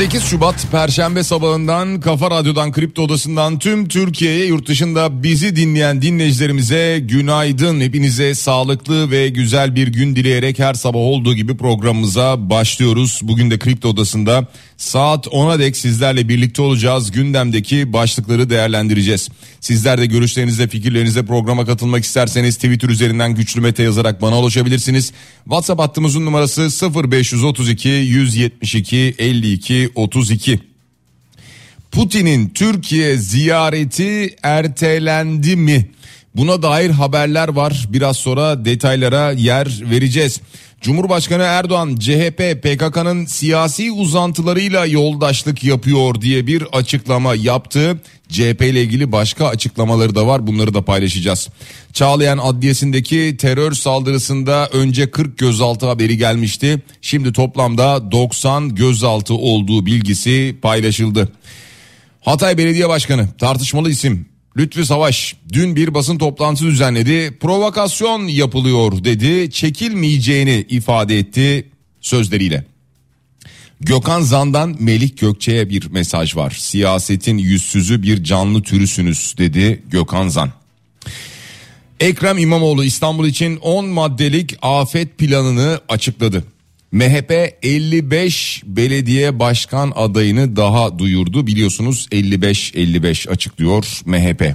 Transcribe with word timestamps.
8 0.00 0.24
Şubat 0.24 0.66
Perşembe 0.72 1.22
sabahından 1.22 2.00
Kafa 2.00 2.30
Radyo'dan 2.30 2.72
Kripto 2.72 3.02
Odası'ndan 3.02 3.58
tüm 3.58 3.88
Türkiye'ye 3.88 4.46
yurt 4.46 4.68
dışında 4.68 5.22
bizi 5.22 5.56
dinleyen 5.56 6.02
dinleyicilerimize 6.02 6.98
günaydın. 6.98 7.80
Hepinize 7.80 8.34
sağlıklı 8.34 9.10
ve 9.10 9.28
güzel 9.28 9.74
bir 9.76 9.88
gün 9.88 10.16
dileyerek 10.16 10.58
her 10.58 10.74
sabah 10.74 10.98
olduğu 10.98 11.34
gibi 11.34 11.56
programımıza 11.56 12.50
başlıyoruz. 12.50 13.20
Bugün 13.22 13.50
de 13.50 13.58
Kripto 13.58 13.88
Odası'nda 13.88 14.46
saat 14.80 15.26
10'a 15.26 15.58
dek 15.58 15.76
sizlerle 15.76 16.28
birlikte 16.28 16.62
olacağız. 16.62 17.10
Gündemdeki 17.10 17.92
başlıkları 17.92 18.50
değerlendireceğiz. 18.50 19.28
Sizler 19.60 20.00
de 20.00 20.06
görüşlerinizle 20.06 20.68
fikirlerinizle 20.68 21.26
programa 21.26 21.66
katılmak 21.66 22.04
isterseniz 22.04 22.54
Twitter 22.54 22.88
üzerinden 22.88 23.34
güçlü 23.34 23.60
mete 23.60 23.82
yazarak 23.82 24.22
bana 24.22 24.38
ulaşabilirsiniz. 24.38 25.12
WhatsApp 25.44 25.80
hattımızın 25.80 26.26
numarası 26.26 26.92
0532 26.94 27.88
172 27.88 29.14
52 29.18 29.90
32. 29.94 30.60
Putin'in 31.90 32.48
Türkiye 32.48 33.16
ziyareti 33.16 34.36
ertelendi 34.42 35.56
mi? 35.56 35.90
Buna 36.34 36.62
dair 36.62 36.90
haberler 36.90 37.48
var. 37.48 37.86
Biraz 37.88 38.16
sonra 38.16 38.64
detaylara 38.64 39.32
yer 39.32 39.68
vereceğiz. 39.90 40.40
Cumhurbaşkanı 40.80 41.42
Erdoğan 41.42 41.96
CHP 41.96 42.62
PKK'nın 42.62 43.26
siyasi 43.26 43.92
uzantılarıyla 43.92 44.86
yoldaşlık 44.86 45.64
yapıyor 45.64 46.20
diye 46.20 46.46
bir 46.46 46.64
açıklama 46.72 47.34
yaptı. 47.34 48.00
CHP 48.28 48.62
ile 48.62 48.82
ilgili 48.82 49.12
başka 49.12 49.46
açıklamaları 49.46 50.14
da 50.14 50.26
var 50.26 50.46
bunları 50.46 50.74
da 50.74 50.82
paylaşacağız. 50.82 51.48
Çağlayan 51.92 52.38
Adliyesi'ndeki 52.38 53.36
terör 53.40 53.72
saldırısında 53.72 54.68
önce 54.72 55.10
40 55.10 55.38
gözaltı 55.38 55.86
haberi 55.86 56.16
gelmişti. 56.16 56.82
Şimdi 57.02 57.32
toplamda 57.32 58.12
90 58.12 58.74
gözaltı 58.74 59.34
olduğu 59.34 59.86
bilgisi 59.86 60.56
paylaşıldı. 60.62 61.32
Hatay 62.20 62.58
Belediye 62.58 62.88
Başkanı 62.88 63.28
tartışmalı 63.38 63.90
isim 63.90 64.29
Lütfü 64.56 64.86
Savaş 64.86 65.36
dün 65.52 65.76
bir 65.76 65.94
basın 65.94 66.18
toplantısı 66.18 66.66
düzenledi. 66.66 67.38
Provokasyon 67.40 68.28
yapılıyor 68.28 69.04
dedi. 69.04 69.50
Çekilmeyeceğini 69.50 70.66
ifade 70.68 71.18
etti 71.18 71.68
sözleriyle. 72.00 72.64
Gökhan 73.80 74.20
Zan'dan 74.20 74.76
Melih 74.78 75.16
Gökçe'ye 75.16 75.70
bir 75.70 75.86
mesaj 75.90 76.36
var. 76.36 76.50
Siyasetin 76.50 77.38
yüzsüzü 77.38 78.02
bir 78.02 78.24
canlı 78.24 78.62
türüsünüz 78.62 79.34
dedi 79.38 79.82
Gökhan 79.90 80.28
Zan. 80.28 80.50
Ekrem 82.00 82.38
İmamoğlu 82.38 82.84
İstanbul 82.84 83.26
için 83.26 83.56
10 83.56 83.86
maddelik 83.86 84.58
afet 84.62 85.18
planını 85.18 85.80
açıkladı. 85.88 86.44
MHP 86.92 87.30
55 87.62 88.62
belediye 88.66 89.38
başkan 89.38 89.92
adayını 89.96 90.56
daha 90.56 90.98
duyurdu. 90.98 91.46
Biliyorsunuz 91.46 92.08
55-55 92.12 93.30
açıklıyor 93.30 94.00
MHP. 94.04 94.54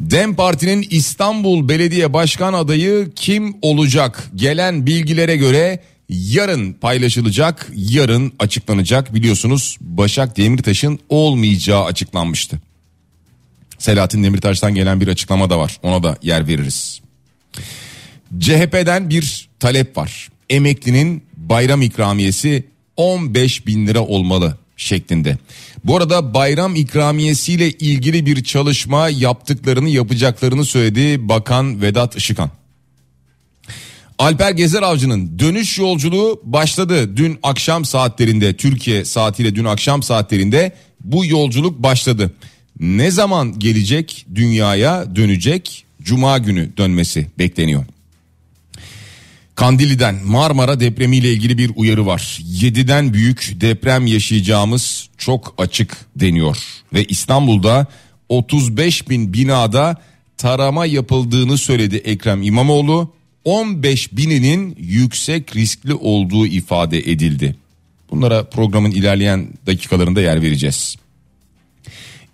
Dem 0.00 0.34
Parti'nin 0.34 0.86
İstanbul 0.90 1.68
Belediye 1.68 2.12
Başkan 2.12 2.52
adayı 2.52 3.10
kim 3.16 3.56
olacak? 3.62 4.30
Gelen 4.34 4.86
bilgilere 4.86 5.36
göre 5.36 5.80
yarın 6.08 6.72
paylaşılacak, 6.72 7.70
yarın 7.74 8.32
açıklanacak. 8.38 9.14
Biliyorsunuz 9.14 9.76
Başak 9.80 10.36
Demirtaş'ın 10.36 10.98
olmayacağı 11.08 11.84
açıklanmıştı. 11.84 12.60
Selahattin 13.78 14.24
Demirtaş'tan 14.24 14.74
gelen 14.74 15.00
bir 15.00 15.08
açıklama 15.08 15.50
da 15.50 15.58
var. 15.58 15.78
Ona 15.82 16.02
da 16.02 16.18
yer 16.22 16.46
veririz. 16.46 17.00
CHP'den 18.38 19.10
bir 19.10 19.48
talep 19.60 19.96
var. 19.96 20.28
Emeklinin 20.50 21.22
bayram 21.48 21.82
ikramiyesi 21.82 22.64
15 22.96 23.66
bin 23.66 23.86
lira 23.86 24.00
olmalı 24.00 24.58
şeklinde. 24.76 25.38
Bu 25.84 25.96
arada 25.96 26.34
bayram 26.34 26.76
ikramiyesiyle 26.76 27.70
ilgili 27.70 28.26
bir 28.26 28.44
çalışma 28.44 29.08
yaptıklarını 29.08 29.88
yapacaklarını 29.88 30.64
söyledi 30.64 31.28
Bakan 31.28 31.82
Vedat 31.82 32.16
Işıkan. 32.16 32.50
Alper 34.18 34.50
Gezer 34.50 34.82
Avcı'nın 34.82 35.38
dönüş 35.38 35.78
yolculuğu 35.78 36.40
başladı. 36.44 37.16
Dün 37.16 37.38
akşam 37.42 37.84
saatlerinde 37.84 38.56
Türkiye 38.56 39.04
saatiyle 39.04 39.54
dün 39.54 39.64
akşam 39.64 40.02
saatlerinde 40.02 40.72
bu 41.04 41.26
yolculuk 41.26 41.82
başladı. 41.82 42.34
Ne 42.80 43.10
zaman 43.10 43.58
gelecek 43.58 44.26
dünyaya 44.34 45.16
dönecek? 45.16 45.84
Cuma 46.02 46.38
günü 46.38 46.76
dönmesi 46.76 47.26
bekleniyor. 47.38 47.84
Kandili'den 49.54 50.14
Marmara 50.24 50.80
depremiyle 50.80 51.32
ilgili 51.32 51.58
bir 51.58 51.70
uyarı 51.76 52.06
var. 52.06 52.38
7'den 52.60 53.12
büyük 53.12 53.52
deprem 53.60 54.06
yaşayacağımız 54.06 55.08
çok 55.18 55.54
açık 55.58 55.96
deniyor. 56.16 56.56
Ve 56.92 57.04
İstanbul'da 57.04 57.86
35 58.28 59.08
bin 59.08 59.32
binada 59.32 59.96
tarama 60.36 60.86
yapıldığını 60.86 61.58
söyledi 61.58 61.96
Ekrem 61.96 62.42
İmamoğlu. 62.42 63.14
15 63.44 64.12
bininin 64.12 64.76
yüksek 64.78 65.56
riskli 65.56 65.94
olduğu 65.94 66.46
ifade 66.46 66.98
edildi. 66.98 67.56
Bunlara 68.10 68.44
programın 68.44 68.90
ilerleyen 68.90 69.48
dakikalarında 69.66 70.20
yer 70.20 70.42
vereceğiz. 70.42 70.96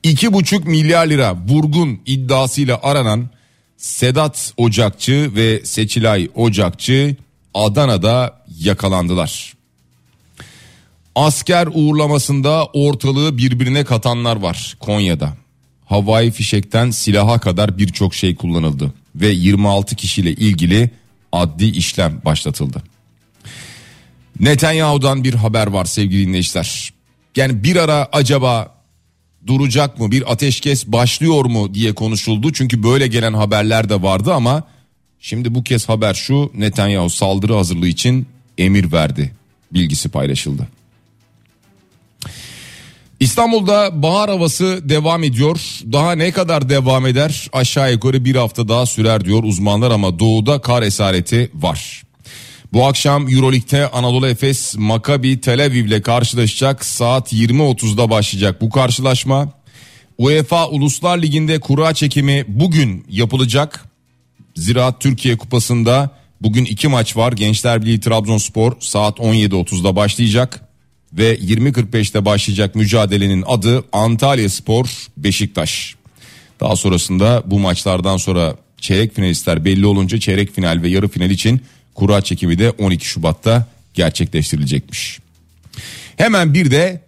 2,5 0.04 0.68
milyar 0.68 1.06
lira 1.06 1.36
vurgun 1.48 2.00
iddiasıyla 2.06 2.80
aranan 2.82 3.28
Sedat 3.80 4.52
Ocakçı 4.56 5.30
ve 5.34 5.64
Seçilay 5.64 6.28
Ocakçı 6.34 7.16
Adana'da 7.54 8.42
yakalandılar. 8.58 9.54
Asker 11.14 11.68
uğurlamasında 11.74 12.64
ortalığı 12.64 13.38
birbirine 13.38 13.84
katanlar 13.84 14.36
var 14.36 14.76
Konya'da. 14.80 15.36
Havai 15.86 16.30
fişekten 16.30 16.90
silaha 16.90 17.38
kadar 17.38 17.78
birçok 17.78 18.14
şey 18.14 18.34
kullanıldı 18.34 18.92
ve 19.14 19.28
26 19.28 19.96
kişiyle 19.96 20.32
ilgili 20.32 20.90
adli 21.32 21.70
işlem 21.70 22.20
başlatıldı. 22.24 22.82
Netanyahu'dan 24.40 25.24
bir 25.24 25.34
haber 25.34 25.66
var 25.66 25.84
sevgili 25.84 26.26
dinleyiciler. 26.26 26.92
Yani 27.36 27.64
bir 27.64 27.76
ara 27.76 28.08
acaba 28.12 28.79
duracak 29.46 29.98
mı 29.98 30.10
bir 30.10 30.32
ateşkes 30.32 30.86
başlıyor 30.86 31.44
mu 31.44 31.74
diye 31.74 31.94
konuşuldu. 31.94 32.52
Çünkü 32.52 32.82
böyle 32.82 33.06
gelen 33.06 33.32
haberler 33.32 33.88
de 33.88 34.02
vardı 34.02 34.34
ama 34.34 34.64
şimdi 35.20 35.54
bu 35.54 35.64
kez 35.64 35.88
haber 35.88 36.14
şu 36.14 36.52
Netanyahu 36.54 37.10
saldırı 37.10 37.54
hazırlığı 37.54 37.88
için 37.88 38.26
emir 38.58 38.92
verdi 38.92 39.32
bilgisi 39.72 40.08
paylaşıldı. 40.08 40.68
İstanbul'da 43.20 44.02
bahar 44.02 44.30
havası 44.30 44.80
devam 44.88 45.24
ediyor. 45.24 45.60
Daha 45.92 46.12
ne 46.12 46.32
kadar 46.32 46.68
devam 46.68 47.06
eder? 47.06 47.48
Aşağı 47.52 47.92
yukarı 47.92 48.24
bir 48.24 48.34
hafta 48.34 48.68
daha 48.68 48.86
sürer 48.86 49.24
diyor 49.24 49.42
uzmanlar 49.42 49.90
ama 49.90 50.18
doğuda 50.18 50.60
kar 50.60 50.82
esareti 50.82 51.50
var. 51.54 52.02
Bu 52.72 52.86
akşam 52.86 53.28
Euroleague'de 53.28 53.88
Anadolu 53.88 54.28
Efes 54.28 54.74
Maccabi 54.78 55.40
Tel 55.40 55.64
Aviv 55.64 55.84
ile 55.84 56.02
karşılaşacak. 56.02 56.84
Saat 56.84 57.32
20.30'da 57.32 58.10
başlayacak 58.10 58.60
bu 58.60 58.70
karşılaşma. 58.70 59.52
UEFA 60.18 60.68
Uluslar 60.68 61.18
Ligi'nde 61.18 61.60
kura 61.60 61.94
çekimi 61.94 62.44
bugün 62.48 63.06
yapılacak. 63.08 63.84
Ziraat 64.56 65.00
Türkiye 65.00 65.36
Kupası'nda 65.36 66.10
bugün 66.40 66.64
iki 66.64 66.88
maç 66.88 67.16
var. 67.16 67.32
Gençler 67.32 67.82
Birliği 67.82 68.00
Trabzonspor 68.00 68.72
saat 68.80 69.18
17.30'da 69.18 69.96
başlayacak. 69.96 70.60
Ve 71.12 71.36
20.45'te 71.36 72.24
başlayacak 72.24 72.74
mücadelenin 72.74 73.44
adı 73.46 73.84
Antalya 73.92 74.48
Spor 74.48 75.06
Beşiktaş. 75.16 75.94
Daha 76.60 76.76
sonrasında 76.76 77.42
bu 77.46 77.58
maçlardan 77.58 78.16
sonra 78.16 78.56
çeyrek 78.76 79.14
finalistler 79.14 79.64
belli 79.64 79.86
olunca 79.86 80.20
çeyrek 80.20 80.52
final 80.52 80.82
ve 80.82 80.88
yarı 80.88 81.08
final 81.08 81.30
için 81.30 81.60
kura 82.00 82.20
çekimi 82.22 82.58
de 82.58 82.70
12 82.70 83.06
Şubat'ta 83.06 83.66
gerçekleştirilecekmiş. 83.94 85.18
Hemen 86.16 86.54
bir 86.54 86.70
de 86.70 87.00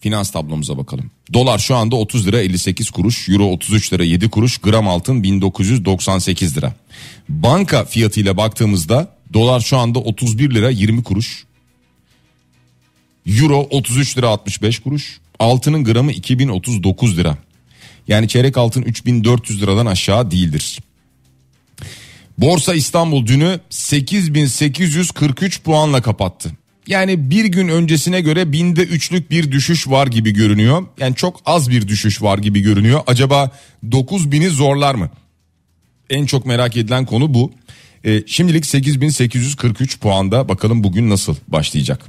finans 0.00 0.30
tablomuza 0.30 0.78
bakalım. 0.78 1.10
Dolar 1.32 1.58
şu 1.58 1.76
anda 1.76 1.96
30 1.96 2.26
lira 2.26 2.40
58 2.40 2.90
kuruş, 2.90 3.28
euro 3.28 3.44
33 3.44 3.92
lira 3.92 4.04
7 4.04 4.30
kuruş, 4.30 4.58
gram 4.58 4.88
altın 4.88 5.22
1998 5.22 6.56
lira. 6.56 6.74
Banka 7.28 7.84
fiyatıyla 7.84 8.36
baktığımızda 8.36 9.16
dolar 9.32 9.60
şu 9.60 9.78
anda 9.78 9.98
31 9.98 10.54
lira 10.54 10.70
20 10.70 11.02
kuruş. 11.02 11.44
Euro 13.26 13.66
33 13.70 14.18
lira 14.18 14.28
65 14.28 14.78
kuruş. 14.78 15.20
Altının 15.38 15.84
gramı 15.84 16.12
2039 16.12 17.16
lira. 17.18 17.38
Yani 18.08 18.28
çeyrek 18.28 18.56
altın 18.56 18.82
3400 18.82 19.62
liradan 19.62 19.86
aşağı 19.86 20.30
değildir. 20.30 20.78
Borsa 22.40 22.74
İstanbul 22.74 23.26
dünü 23.26 23.60
8843 23.70 25.62
puanla 25.62 26.02
kapattı. 26.02 26.50
Yani 26.86 27.30
bir 27.30 27.44
gün 27.44 27.68
öncesine 27.68 28.20
göre 28.20 28.52
binde 28.52 28.82
üçlük 28.82 29.30
bir 29.30 29.52
düşüş 29.52 29.88
var 29.88 30.06
gibi 30.06 30.30
görünüyor. 30.30 30.86
Yani 30.98 31.14
çok 31.14 31.40
az 31.46 31.70
bir 31.70 31.88
düşüş 31.88 32.22
var 32.22 32.38
gibi 32.38 32.60
görünüyor. 32.60 33.00
Acaba 33.06 33.50
9000'i 33.88 34.48
zorlar 34.48 34.94
mı? 34.94 35.10
En 36.10 36.26
çok 36.26 36.46
merak 36.46 36.76
edilen 36.76 37.06
konu 37.06 37.34
bu. 37.34 37.52
E, 38.04 38.26
şimdilik 38.26 38.66
8843 38.66 40.00
puanda 40.00 40.48
bakalım 40.48 40.84
bugün 40.84 41.10
nasıl 41.10 41.36
başlayacak. 41.48 42.00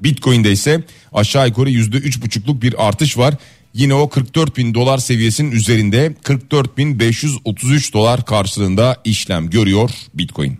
Bitcoin'de 0.00 0.52
ise 0.52 0.84
aşağı 1.12 1.48
yukarı 1.48 1.70
%3,5'luk 1.70 2.62
bir 2.62 2.88
artış 2.88 3.18
var. 3.18 3.34
Yine 3.74 3.94
o 3.94 4.08
44 4.08 4.56
bin 4.56 4.74
dolar 4.74 4.98
seviyesinin 4.98 5.50
üzerinde 5.50 6.14
44 6.22 6.78
bin 6.78 6.98
533 6.98 7.94
dolar 7.94 8.24
karşılığında 8.24 8.96
işlem 9.04 9.50
görüyor 9.50 9.90
Bitcoin. 10.14 10.58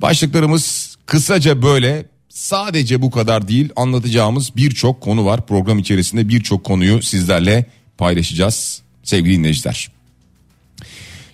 Başlıklarımız 0.00 0.96
kısaca 1.06 1.62
böyle 1.62 2.06
sadece 2.28 3.02
bu 3.02 3.10
kadar 3.10 3.48
değil 3.48 3.68
anlatacağımız 3.76 4.56
birçok 4.56 5.00
konu 5.00 5.24
var. 5.24 5.46
Program 5.46 5.78
içerisinde 5.78 6.28
birçok 6.28 6.64
konuyu 6.64 7.02
sizlerle 7.02 7.66
paylaşacağız 7.98 8.82
sevgili 9.02 9.38
dinleyiciler. 9.38 9.90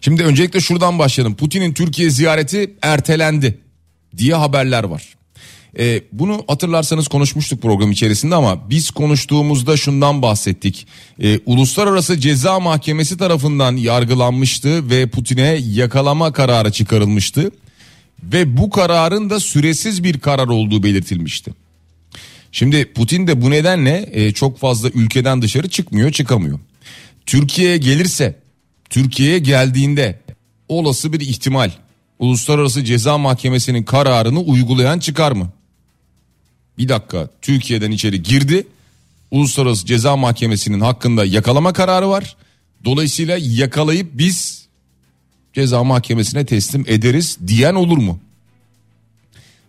Şimdi 0.00 0.24
öncelikle 0.24 0.60
şuradan 0.60 0.98
başlayalım. 0.98 1.36
Putin'in 1.36 1.72
Türkiye 1.72 2.10
ziyareti 2.10 2.74
ertelendi 2.82 3.58
diye 4.16 4.34
haberler 4.34 4.84
var. 4.84 5.14
E, 5.78 6.02
bunu 6.12 6.44
hatırlarsanız 6.48 7.08
konuşmuştuk 7.08 7.62
program 7.62 7.90
içerisinde 7.90 8.34
ama 8.34 8.70
biz 8.70 8.90
konuştuğumuzda 8.90 9.76
şundan 9.76 10.22
bahsettik. 10.22 10.86
E, 11.22 11.40
Uluslararası 11.46 12.20
Ceza 12.20 12.60
Mahkemesi 12.60 13.16
tarafından 13.16 13.76
yargılanmıştı 13.76 14.90
ve 14.90 15.06
Putin'e 15.06 15.58
yakalama 15.62 16.32
kararı 16.32 16.72
çıkarılmıştı. 16.72 17.50
Ve 18.22 18.56
bu 18.56 18.70
kararın 18.70 19.30
da 19.30 19.40
süresiz 19.40 20.04
bir 20.04 20.20
karar 20.20 20.48
olduğu 20.48 20.82
belirtilmişti. 20.82 21.52
Şimdi 22.52 22.92
Putin 22.92 23.26
de 23.26 23.42
bu 23.42 23.50
nedenle 23.50 24.08
e, 24.12 24.32
çok 24.32 24.58
fazla 24.58 24.88
ülkeden 24.88 25.42
dışarı 25.42 25.68
çıkmıyor 25.68 26.12
çıkamıyor. 26.12 26.58
Türkiye'ye 27.26 27.76
gelirse 27.76 28.38
Türkiye'ye 28.90 29.38
geldiğinde 29.38 30.20
olası 30.68 31.12
bir 31.12 31.20
ihtimal 31.20 31.70
Uluslararası 32.18 32.84
Ceza 32.84 33.18
Mahkemesi'nin 33.18 33.82
kararını 33.82 34.40
uygulayan 34.40 34.98
çıkar 34.98 35.32
mı? 35.32 35.52
Bir 36.78 36.88
dakika 36.88 37.28
Türkiye'den 37.42 37.90
içeri 37.90 38.22
girdi. 38.22 38.66
Uluslararası 39.30 39.86
Ceza 39.86 40.16
Mahkemesi'nin 40.16 40.80
hakkında 40.80 41.24
yakalama 41.24 41.72
kararı 41.72 42.08
var. 42.08 42.36
Dolayısıyla 42.84 43.38
yakalayıp 43.40 44.10
biz 44.12 44.66
ceza 45.52 45.84
mahkemesine 45.84 46.46
teslim 46.46 46.84
ederiz 46.88 47.38
diyen 47.46 47.74
olur 47.74 47.98
mu? 47.98 48.18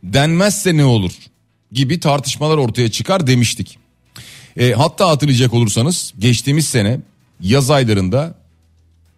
Denmezse 0.03 0.77
ne 0.77 0.85
olur? 0.85 1.11
Gibi 1.71 1.99
tartışmalar 1.99 2.57
ortaya 2.57 2.91
çıkar 2.91 3.27
demiştik. 3.27 3.77
E, 4.57 4.71
hatta 4.71 5.09
hatırlayacak 5.09 5.53
olursanız 5.53 6.13
geçtiğimiz 6.19 6.67
sene 6.67 6.99
yaz 7.41 7.71
aylarında 7.71 8.35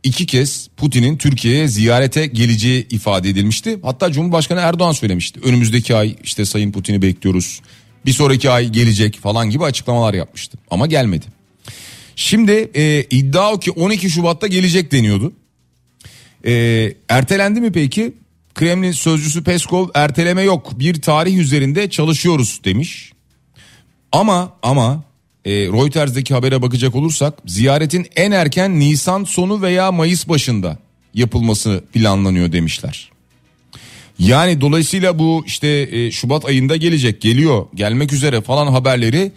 iki 0.06 0.26
kez 0.26 0.68
Putin'in 0.78 1.18
Türkiye'ye 1.18 1.68
ziyarete 1.68 2.26
geleceği 2.26 2.88
ifade 2.90 3.30
edilmişti. 3.30 3.80
Hatta 3.84 4.12
Cumhurbaşkanı 4.12 4.60
Erdoğan 4.60 4.92
söylemişti. 4.92 5.40
Önümüzdeki 5.44 5.96
ay 5.96 6.16
işte 6.24 6.46
Sayın 6.46 6.72
Putin'i 6.72 7.02
bekliyoruz. 7.02 7.62
Bir 8.06 8.12
sonraki 8.12 8.50
ay 8.50 8.70
gelecek 8.70 9.20
falan 9.20 9.50
gibi 9.50 9.64
açıklamalar 9.64 10.14
yapmıştı. 10.14 10.58
Ama 10.72 10.88
gelmedi. 10.88 11.26
Şimdi 12.16 12.72
e, 12.76 13.06
iddia 13.10 13.52
o 13.54 13.60
ki 13.60 13.72
12 13.72 14.10
Şubat'ta 14.10 14.48
gelecek 14.48 14.92
deniyordu. 14.92 15.34
E, 16.46 16.94
ertelendi 17.10 17.62
mi 17.62 17.72
peki? 17.72 18.14
Kremlin 18.56 18.92
sözcüsü 18.92 19.44
Peskov 19.44 19.88
erteleme 19.94 20.42
yok 20.42 20.80
bir 20.80 21.02
tarih 21.02 21.38
üzerinde 21.38 21.90
çalışıyoruz 21.90 22.62
demiş. 22.66 23.12
Ama 24.12 24.54
ama 24.64 25.04
e, 25.46 25.52
Reuters'deki 25.52 26.34
habere 26.34 26.62
bakacak 26.62 26.96
olursak 26.96 27.34
ziyaretin 27.46 28.08
en 28.16 28.32
erken 28.32 28.80
Nisan 28.80 29.24
sonu 29.24 29.62
veya 29.62 29.92
Mayıs 29.92 30.28
başında 30.28 30.78
yapılması 31.14 31.84
planlanıyor 31.94 32.52
demişler. 32.52 33.12
Yani 34.20 34.62
dolayısıyla 34.62 35.20
bu 35.20 35.44
işte 35.48 35.68
e, 35.92 36.12
Şubat 36.12 36.46
ayında 36.46 36.76
gelecek 36.76 37.22
geliyor 37.22 37.66
gelmek 37.76 38.14
üzere 38.14 38.42
falan 38.42 38.68
haberleri 38.68 39.32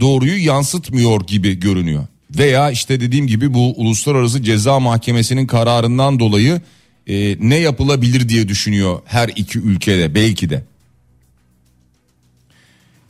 doğruyu 0.00 0.44
yansıtmıyor 0.44 1.26
gibi 1.26 1.60
görünüyor. 1.60 2.06
Veya 2.30 2.70
işte 2.70 3.00
dediğim 3.00 3.26
gibi 3.26 3.54
bu 3.54 3.72
Uluslararası 3.76 4.42
Ceza 4.42 4.80
Mahkemesi'nin 4.80 5.46
kararından 5.46 6.18
dolayı 6.18 6.60
e, 7.06 7.36
ne 7.40 7.56
yapılabilir 7.56 8.28
diye 8.28 8.48
düşünüyor 8.48 9.00
her 9.04 9.28
iki 9.28 9.58
ülkede 9.58 10.14
belki 10.14 10.50
de. 10.50 10.64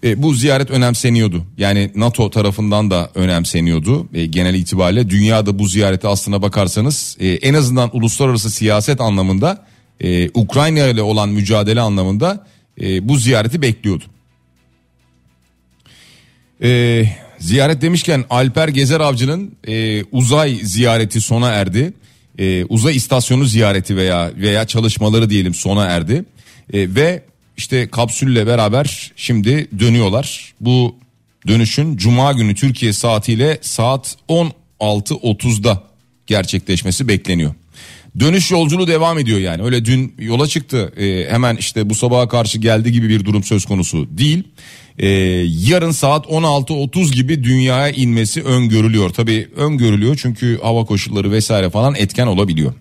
E, 0.05 0.23
bu 0.23 0.35
ziyaret 0.35 0.71
önemseniyordu. 0.71 1.45
Yani 1.59 1.91
NATO 1.95 2.31
tarafından 2.31 2.91
da 2.91 3.11
önemseniyordu 3.15 4.09
e, 4.15 4.27
genel 4.27 4.55
itibariyle. 4.55 5.11
Dünyada 5.11 5.59
bu 5.59 5.69
ziyarete 5.69 6.09
aslına 6.09 6.43
bakarsanız 6.43 7.17
e, 7.21 7.29
en 7.29 7.55
azından 7.55 7.97
uluslararası 7.97 8.51
siyaset 8.51 9.01
anlamında 9.01 9.67
e, 10.01 10.31
Ukrayna 10.35 10.87
ile 10.87 11.03
olan 11.03 11.29
mücadele 11.29 11.81
anlamında 11.81 12.47
e, 12.81 13.09
bu 13.09 13.17
ziyareti 13.17 13.63
bekliyordu. 13.63 14.05
E, 16.63 17.05
ziyaret 17.39 17.83
demişken 17.83 18.25
Alper 18.31 18.69
Gezer 18.69 19.01
Avcı'nın 19.01 19.57
e, 19.69 20.05
uzay 20.05 20.55
ziyareti 20.63 21.21
sona 21.21 21.51
erdi. 21.51 21.93
E, 22.39 22.65
uzay 22.65 22.97
istasyonu 22.97 23.45
ziyareti 23.45 23.97
veya 23.97 24.31
veya 24.37 24.67
çalışmaları 24.67 25.31
diyelim 25.31 25.55
sona 25.55 25.85
erdi. 25.85 26.25
E, 26.73 26.95
ve 26.95 27.23
işte 27.57 27.89
kapsülle 27.89 28.47
beraber 28.47 29.13
şimdi 29.17 29.69
dönüyorlar. 29.79 30.55
Bu 30.61 30.97
dönüşün 31.47 31.97
cuma 31.97 32.33
günü 32.33 32.55
Türkiye 32.55 32.93
saatiyle 32.93 33.59
saat 33.63 34.17
16.30'da 34.29 35.83
gerçekleşmesi 36.27 37.09
bekleniyor. 37.09 37.55
Dönüş 38.21 38.51
yolculuğu 38.51 38.87
devam 38.87 39.19
ediyor 39.19 39.39
yani. 39.39 39.63
Öyle 39.63 39.85
dün 39.85 40.15
yola 40.19 40.47
çıktı 40.47 40.93
e, 40.97 41.33
hemen 41.33 41.57
işte 41.57 41.91
bu 41.91 41.95
sabaha 41.95 42.29
karşı 42.29 42.59
geldi 42.59 42.93
gibi 42.93 43.09
bir 43.09 43.25
durum 43.25 43.45
söz 43.45 43.65
konusu 43.65 44.19
değil. 44.19 44.43
E, 44.99 45.09
yarın 45.47 45.91
saat 45.91 46.27
16.30 46.27 47.15
gibi 47.15 47.45
dünyaya 47.45 47.91
inmesi 47.91 48.43
öngörülüyor. 48.43 49.11
Tabii 49.11 49.49
öngörülüyor 49.57 50.19
çünkü 50.23 50.59
hava 50.63 50.85
koşulları 50.85 51.33
vesaire 51.33 51.71
falan 51.71 51.95
etken 51.95 52.27
olabiliyor. 52.27 52.75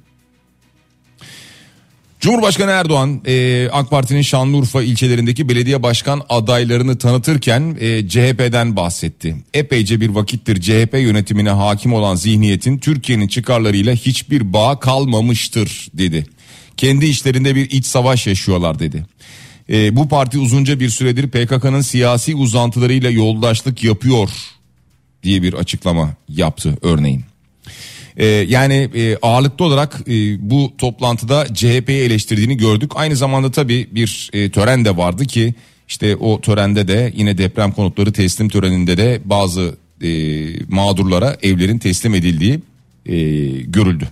Cumhurbaşkanı 2.22 2.72
Erdoğan 2.72 3.22
e, 3.25 3.70
AK 3.72 3.90
Parti'nin 3.90 4.22
Şanlıurfa 4.22 4.84
ilçelerindeki 4.84 5.50
belediye 5.50 5.84
başkan 5.84 6.22
adaylarını 6.30 6.98
tanıtırken 6.98 7.78
e, 7.80 8.08
CHP'den 8.08 8.75
bahsetti. 8.75 9.36
Epeyce 9.54 10.01
bir 10.01 10.10
vakittir 10.10 10.62
CHP 10.62 10.94
yönetimine 10.94 11.50
hakim 11.50 11.94
olan 11.94 12.16
zihniyetin 12.16 12.78
Türkiye'nin 12.78 13.28
çıkarlarıyla 13.28 13.94
hiçbir 13.94 14.54
bağ 14.54 14.80
kalmamıştır 14.80 15.88
dedi. 15.94 16.25
Kendi 16.78 17.06
işlerinde 17.06 17.56
bir 17.56 17.70
iç 17.70 17.86
savaş 17.86 18.28
yaşıyorlar 18.28 18.80
dedi. 18.80 19.06
E, 19.70 19.96
bu 19.96 20.10
parti 20.10 20.40
uzunca 20.40 20.80
bir 20.80 20.90
süredir 20.90 21.30
PKK'nın 21.30 21.82
siyasi 21.82 22.36
uzantılarıyla 22.36 23.10
yoldaşlık 23.10 23.84
yapıyor 23.84 24.30
diye 25.24 25.42
bir 25.44 25.54
açıklama 25.54 26.13
yaptı 26.30 26.78
örneğin. 26.82 27.31
Ee, 28.18 28.25
yani 28.25 28.89
e, 28.96 29.18
ağırlıklı 29.22 29.65
olarak 29.65 30.01
e, 30.08 30.50
bu 30.50 30.74
toplantıda 30.77 31.53
CHP'yi 31.53 32.01
eleştirdiğini 32.01 32.58
gördük. 32.58 32.91
Aynı 32.96 33.15
zamanda 33.15 33.51
tabii 33.51 33.88
bir 33.91 34.30
e, 34.34 34.51
tören 34.51 34.86
de 34.86 34.98
vardı 34.98 35.25
ki 35.25 35.53
işte 35.88 36.15
o 36.15 36.41
törende 36.41 36.88
de 36.88 37.13
yine 37.15 37.38
deprem 37.38 37.72
konutları 37.72 38.13
teslim 38.13 38.50
töreninde 38.50 38.98
de 38.98 39.22
bazı 39.25 39.75
e, 40.01 40.10
mağdurlara 40.70 41.38
evlerin 41.41 41.77
teslim 41.77 42.15
edildiği 42.15 42.60
görüldü. 43.68 44.08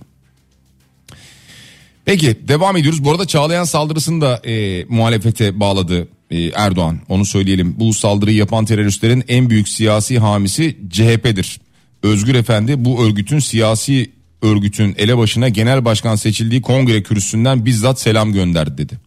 Peki 2.04 2.36
devam 2.48 2.76
ediyoruz. 2.76 3.04
Bu 3.04 3.10
arada 3.10 3.26
Çağlayan 3.26 3.64
saldırısını 3.64 4.20
da 4.20 4.36
e, 4.36 4.84
muhalefete 4.88 5.60
bağladı 5.60 6.08
e, 6.30 6.44
Erdoğan. 6.44 7.00
Onu 7.08 7.24
söyleyelim. 7.24 7.74
Bu 7.78 7.94
saldırıyı 7.94 8.36
yapan 8.36 8.64
teröristlerin 8.64 9.24
en 9.28 9.50
büyük 9.50 9.68
siyasi 9.68 10.18
hamisi 10.18 10.76
CHP'dir. 10.90 11.60
Özgür 12.02 12.34
Efendi 12.34 12.84
bu 12.84 13.04
örgütün 13.04 13.38
siyasi 13.38 14.10
örgütün 14.42 14.94
elebaşına 14.98 15.48
genel 15.48 15.84
başkan 15.84 16.16
seçildiği 16.16 16.62
kongre 16.62 17.02
kürsüsünden 17.02 17.66
bizzat 17.66 18.00
selam 18.00 18.32
gönderdi 18.32 18.78
dedi. 18.78 18.98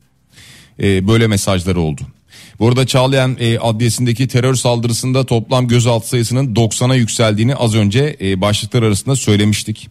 Ee, 0.79 1.07
böyle 1.07 1.27
mesajları 1.27 1.79
oldu. 1.79 2.01
Bu 2.59 2.67
arada 2.67 2.87
Çağlayan 2.87 3.37
e, 3.39 3.59
adliyesindeki 3.59 4.27
terör 4.27 4.55
saldırısında 4.55 5.25
toplam 5.25 5.67
gözaltı 5.67 6.07
sayısının 6.07 6.55
90'a 6.55 6.95
yükseldiğini 6.95 7.55
az 7.55 7.75
önce 7.75 8.17
e, 8.21 8.41
başlıklar 8.41 8.83
arasında 8.83 9.15
söylemiştik. 9.15 9.89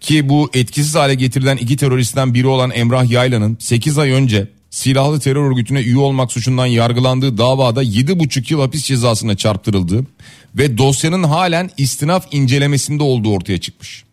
Ki 0.00 0.28
bu 0.28 0.50
etkisiz 0.54 0.94
hale 0.94 1.14
getirilen 1.14 1.56
iki 1.56 1.76
teröristten 1.76 2.34
biri 2.34 2.46
olan 2.46 2.70
Emrah 2.70 3.10
Yaylan'ın 3.10 3.56
8 3.60 3.98
ay 3.98 4.10
önce 4.10 4.48
silahlı 4.70 5.20
terör 5.20 5.50
örgütüne 5.50 5.80
üye 5.80 5.98
olmak 5.98 6.32
suçundan 6.32 6.66
yargılandığı 6.66 7.38
davada 7.38 7.84
7,5 7.84 8.52
yıl 8.52 8.60
hapis 8.60 8.84
cezasına 8.84 9.36
çarptırıldığı 9.36 10.06
ve 10.54 10.78
dosyanın 10.78 11.22
halen 11.22 11.70
istinaf 11.76 12.26
incelemesinde 12.30 13.02
olduğu 13.02 13.32
ortaya 13.32 13.58
çıkmış. 13.58 14.04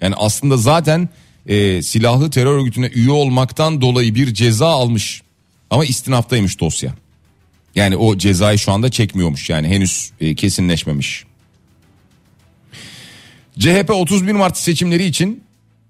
Yani 0.00 0.14
aslında 0.18 0.56
zaten 0.56 1.08
e, 1.46 1.82
silahlı 1.82 2.30
terör 2.30 2.58
örgütüne 2.58 2.86
üye 2.86 3.10
olmaktan 3.10 3.80
dolayı 3.80 4.14
bir 4.14 4.34
ceza 4.34 4.68
almış 4.68 5.22
ama 5.70 5.84
istinaftaymış 5.84 6.60
dosya. 6.60 6.94
Yani 7.74 7.96
o 7.96 8.18
cezayı 8.18 8.58
şu 8.58 8.72
anda 8.72 8.90
çekmiyormuş 8.90 9.50
yani 9.50 9.68
henüz 9.68 10.10
e, 10.20 10.34
kesinleşmemiş. 10.34 11.24
CHP 13.58 13.90
31 13.90 14.32
Mart 14.32 14.56
seçimleri 14.56 15.04
için 15.04 15.42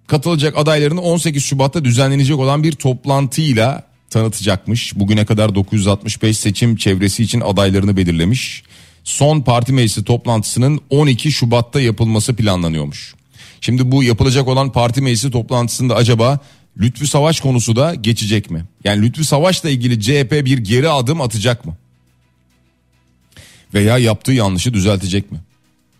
katılacak 0.06 0.58
adaylarını 0.58 1.00
18 1.00 1.44
Şubat'ta 1.44 1.84
düzenlenecek 1.84 2.38
olan 2.38 2.62
bir 2.62 2.72
toplantıyla 2.72 3.88
tanıtacakmış. 4.10 4.92
Bugüne 4.96 5.24
kadar 5.24 5.54
965 5.54 6.38
seçim 6.38 6.76
çevresi 6.76 7.22
için 7.22 7.40
adaylarını 7.40 7.96
belirlemiş. 7.96 8.62
Son 9.04 9.40
parti 9.40 9.72
meclisi 9.72 10.04
toplantısının 10.04 10.80
12 10.90 11.32
Şubat'ta 11.32 11.80
yapılması 11.80 12.36
planlanıyormuş. 12.36 13.14
Şimdi 13.60 13.92
bu 13.92 14.04
yapılacak 14.04 14.48
olan 14.48 14.72
parti 14.72 15.02
meclisi 15.02 15.30
toplantısında 15.30 15.96
acaba 15.96 16.38
Lütfü 16.80 17.06
Savaş 17.06 17.40
konusu 17.40 17.76
da 17.76 17.94
geçecek 17.94 18.50
mi? 18.50 18.64
Yani 18.84 19.02
Lütfü 19.02 19.24
Savaş'la 19.24 19.70
ilgili 19.70 20.00
CHP 20.00 20.32
bir 20.44 20.58
geri 20.58 20.88
adım 20.88 21.20
atacak 21.20 21.64
mı? 21.64 21.76
Veya 23.74 23.98
yaptığı 23.98 24.32
yanlışı 24.32 24.74
düzeltecek 24.74 25.32
mi? 25.32 25.38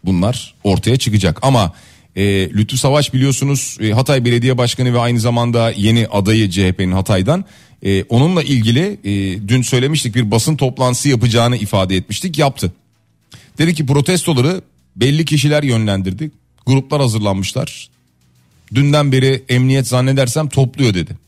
Bunlar 0.04 0.54
ortaya 0.64 0.96
çıkacak 0.96 1.38
ama 1.42 1.72
e, 2.16 2.50
Lütfü 2.50 2.78
Savaş 2.78 3.14
biliyorsunuz 3.14 3.78
e, 3.80 3.90
Hatay 3.90 4.24
Belediye 4.24 4.58
Başkanı 4.58 4.94
ve 4.94 4.98
aynı 4.98 5.20
zamanda 5.20 5.70
yeni 5.76 6.06
adayı 6.06 6.50
CHP'nin 6.50 6.92
Hatay'dan 6.92 7.44
e, 7.82 8.02
onunla 8.02 8.42
ilgili 8.42 8.99
e, 9.04 9.49
dün 9.49 9.62
söylemiştik 9.62 10.14
bir 10.14 10.30
basın 10.30 10.56
toplantısı 10.56 11.08
yapacağını 11.08 11.56
ifade 11.56 11.97
etmiştik 11.97 12.38
yaptı. 12.38 12.73
Dedi 13.58 13.75
ki 13.75 13.87
protestoları 13.87 14.61
belli 14.97 15.25
kişiler 15.25 15.62
yönlendirdi 15.62 16.30
gruplar 16.66 17.00
hazırlanmışlar 17.00 17.88
dünden 18.75 19.12
beri 19.12 19.44
emniyet 19.49 19.87
zannedersem 19.88 20.49
topluyor 20.49 20.94
dedi. 20.94 21.18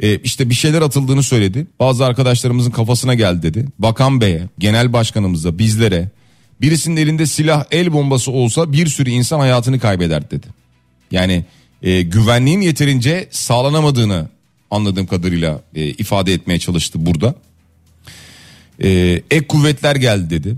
Ee, 0.00 0.18
işte 0.18 0.50
bir 0.50 0.54
şeyler 0.54 0.82
atıldığını 0.82 1.22
söyledi. 1.22 1.66
Bazı 1.80 2.04
arkadaşlarımızın 2.04 2.70
kafasına 2.70 3.14
geldi 3.14 3.42
dedi. 3.42 3.66
Bakan 3.78 4.20
Bey'e, 4.20 4.48
genel 4.58 4.92
başkanımıza, 4.92 5.58
bizlere 5.58 6.08
birisinin 6.60 6.96
elinde 6.96 7.26
silah 7.26 7.64
el 7.70 7.92
bombası 7.92 8.30
olsa 8.30 8.72
bir 8.72 8.86
sürü 8.86 9.10
insan 9.10 9.38
hayatını 9.38 9.78
kaybeder 9.78 10.30
dedi. 10.30 10.46
Yani 11.10 11.44
e, 11.82 12.02
güvenliğin 12.02 12.60
yeterince 12.60 13.28
sağlanamadığını 13.30 14.28
anladığım 14.70 15.06
kadarıyla 15.06 15.62
e, 15.74 15.86
ifade 15.86 16.32
etmeye 16.32 16.58
çalıştı 16.58 17.06
burada. 17.06 17.34
E, 18.82 18.88
ek 19.30 19.46
kuvvetler 19.46 19.96
geldi 19.96 20.30
dedi. 20.30 20.56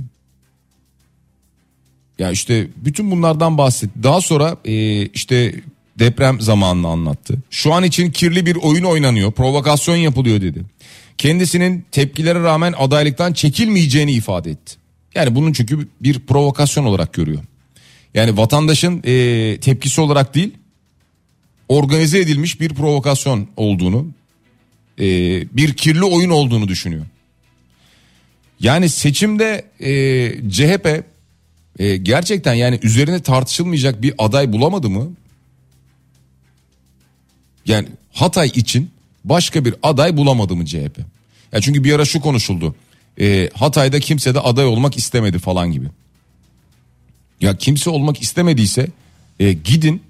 Ya 2.18 2.30
işte 2.30 2.66
bütün 2.76 3.10
bunlardan 3.10 3.58
bahsetti. 3.58 4.02
Daha 4.02 4.20
sonra 4.20 4.56
e, 4.64 5.06
işte 5.06 5.54
deprem 5.98 6.40
zamanını 6.40 6.88
anlattı. 6.88 7.38
Şu 7.50 7.72
an 7.72 7.84
için 7.84 8.10
kirli 8.10 8.46
bir 8.46 8.56
oyun 8.56 8.84
oynanıyor, 8.84 9.32
provokasyon 9.32 9.96
yapılıyor 9.96 10.40
dedi. 10.40 10.62
Kendisinin 11.18 11.84
tepkilere 11.92 12.42
rağmen 12.42 12.74
adaylıktan 12.78 13.32
çekilmeyeceğini 13.32 14.12
ifade 14.12 14.50
etti. 14.50 14.74
Yani 15.14 15.34
bunun 15.34 15.52
çünkü 15.52 15.88
bir 16.00 16.18
provokasyon 16.18 16.84
olarak 16.84 17.12
görüyor. 17.12 17.40
Yani 18.14 18.36
vatandaşın 18.36 19.02
e, 19.04 19.56
tepkisi 19.60 20.00
olarak 20.00 20.34
değil, 20.34 20.50
organize 21.72 22.18
edilmiş 22.18 22.60
bir 22.60 22.68
provokasyon 22.68 23.48
olduğunu, 23.56 24.06
e, 24.98 25.06
bir 25.56 25.74
kirli 25.74 26.04
oyun 26.04 26.30
olduğunu 26.30 26.68
düşünüyor. 26.68 27.06
Yani 28.60 28.88
seçimde 28.88 29.64
e, 29.80 30.50
CHP 30.50 31.04
e, 31.78 31.96
gerçekten 31.96 32.54
yani 32.54 32.78
üzerine 32.82 33.22
tartışılmayacak 33.22 34.02
bir 34.02 34.14
aday 34.18 34.52
bulamadı 34.52 34.90
mı? 34.90 35.10
Yani 37.66 37.88
Hatay 38.12 38.48
için 38.54 38.90
başka 39.24 39.64
bir 39.64 39.74
aday 39.82 40.16
bulamadı 40.16 40.56
mı 40.56 40.66
CHP? 40.66 40.98
Ya 41.52 41.60
çünkü 41.60 41.84
bir 41.84 41.92
ara 41.92 42.04
şu 42.04 42.20
konuşuldu. 42.20 42.74
E, 43.20 43.50
Hatay'da 43.54 44.00
kimse 44.00 44.34
de 44.34 44.40
aday 44.40 44.66
olmak 44.66 44.96
istemedi 44.96 45.38
falan 45.38 45.72
gibi. 45.72 45.86
Ya 47.40 47.56
kimse 47.56 47.90
olmak 47.90 48.22
istemediyse 48.22 48.88
e, 49.40 49.52
gidin 49.52 50.02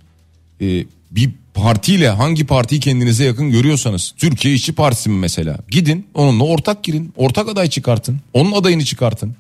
e, 0.61 0.85
bir 1.11 1.31
partiyle 1.55 2.09
hangi 2.09 2.47
partiyi 2.47 2.81
kendinize 2.81 3.25
yakın 3.25 3.51
görüyorsanız 3.51 4.15
Türkiye 4.17 4.55
İşçi 4.55 4.73
Partisi 4.73 5.09
mi 5.09 5.19
mesela 5.19 5.59
gidin 5.71 6.07
onunla 6.15 6.45
ortak 6.45 6.85
girin 6.85 7.13
ortak 7.17 7.49
aday 7.49 7.71
çıkartın 7.71 8.21
onun 8.33 8.53
adayını 8.53 8.85
çıkartın. 8.85 9.37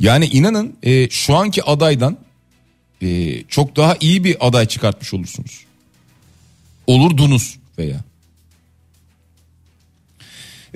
Yani 0.00 0.26
inanın 0.26 0.76
e, 0.82 1.10
şu 1.10 1.36
anki 1.36 1.62
adaydan 1.62 2.18
e, 3.02 3.42
çok 3.42 3.76
daha 3.76 3.96
iyi 4.00 4.24
bir 4.24 4.46
aday 4.46 4.66
çıkartmış 4.66 5.14
olursunuz 5.14 5.66
olurdunuz 6.86 7.58
veya. 7.78 8.00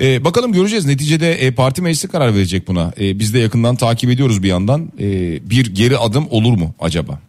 Ee, 0.00 0.24
bakalım 0.24 0.52
göreceğiz 0.52 0.86
neticede 0.86 1.32
e, 1.34 1.50
parti 1.50 1.82
meclisi 1.82 2.08
karar 2.08 2.34
verecek 2.34 2.68
buna. 2.68 2.92
E, 3.00 3.18
biz 3.18 3.34
de 3.34 3.38
yakından 3.38 3.76
takip 3.76 4.10
ediyoruz 4.10 4.42
bir 4.42 4.48
yandan. 4.48 4.92
E, 5.00 5.06
bir 5.50 5.74
geri 5.74 5.98
adım 5.98 6.26
olur 6.30 6.52
mu 6.52 6.74
acaba? 6.80 7.20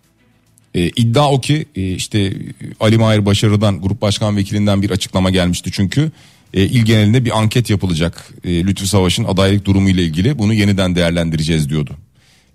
E, 0.75 0.87
iddia 0.87 1.31
o 1.31 1.41
ki 1.41 1.65
e, 1.75 1.91
işte 1.91 2.33
Ali 2.79 2.97
Mahir 2.97 3.25
Başarı'dan 3.25 3.81
grup 3.81 4.01
başkan 4.01 4.37
vekilinden 4.37 4.81
bir 4.81 4.89
açıklama 4.91 5.29
gelmişti 5.29 5.69
çünkü. 5.73 6.11
E, 6.53 6.63
il 6.63 6.85
genelinde 6.85 7.25
bir 7.25 7.39
anket 7.39 7.69
yapılacak 7.69 8.33
e, 8.43 8.63
Lütfü 8.63 8.87
Savaş'ın 8.87 9.23
adaylık 9.23 9.65
durumu 9.65 9.89
ile 9.89 10.03
ilgili 10.03 10.37
bunu 10.37 10.53
yeniden 10.53 10.95
değerlendireceğiz 10.95 11.69
diyordu. 11.69 11.91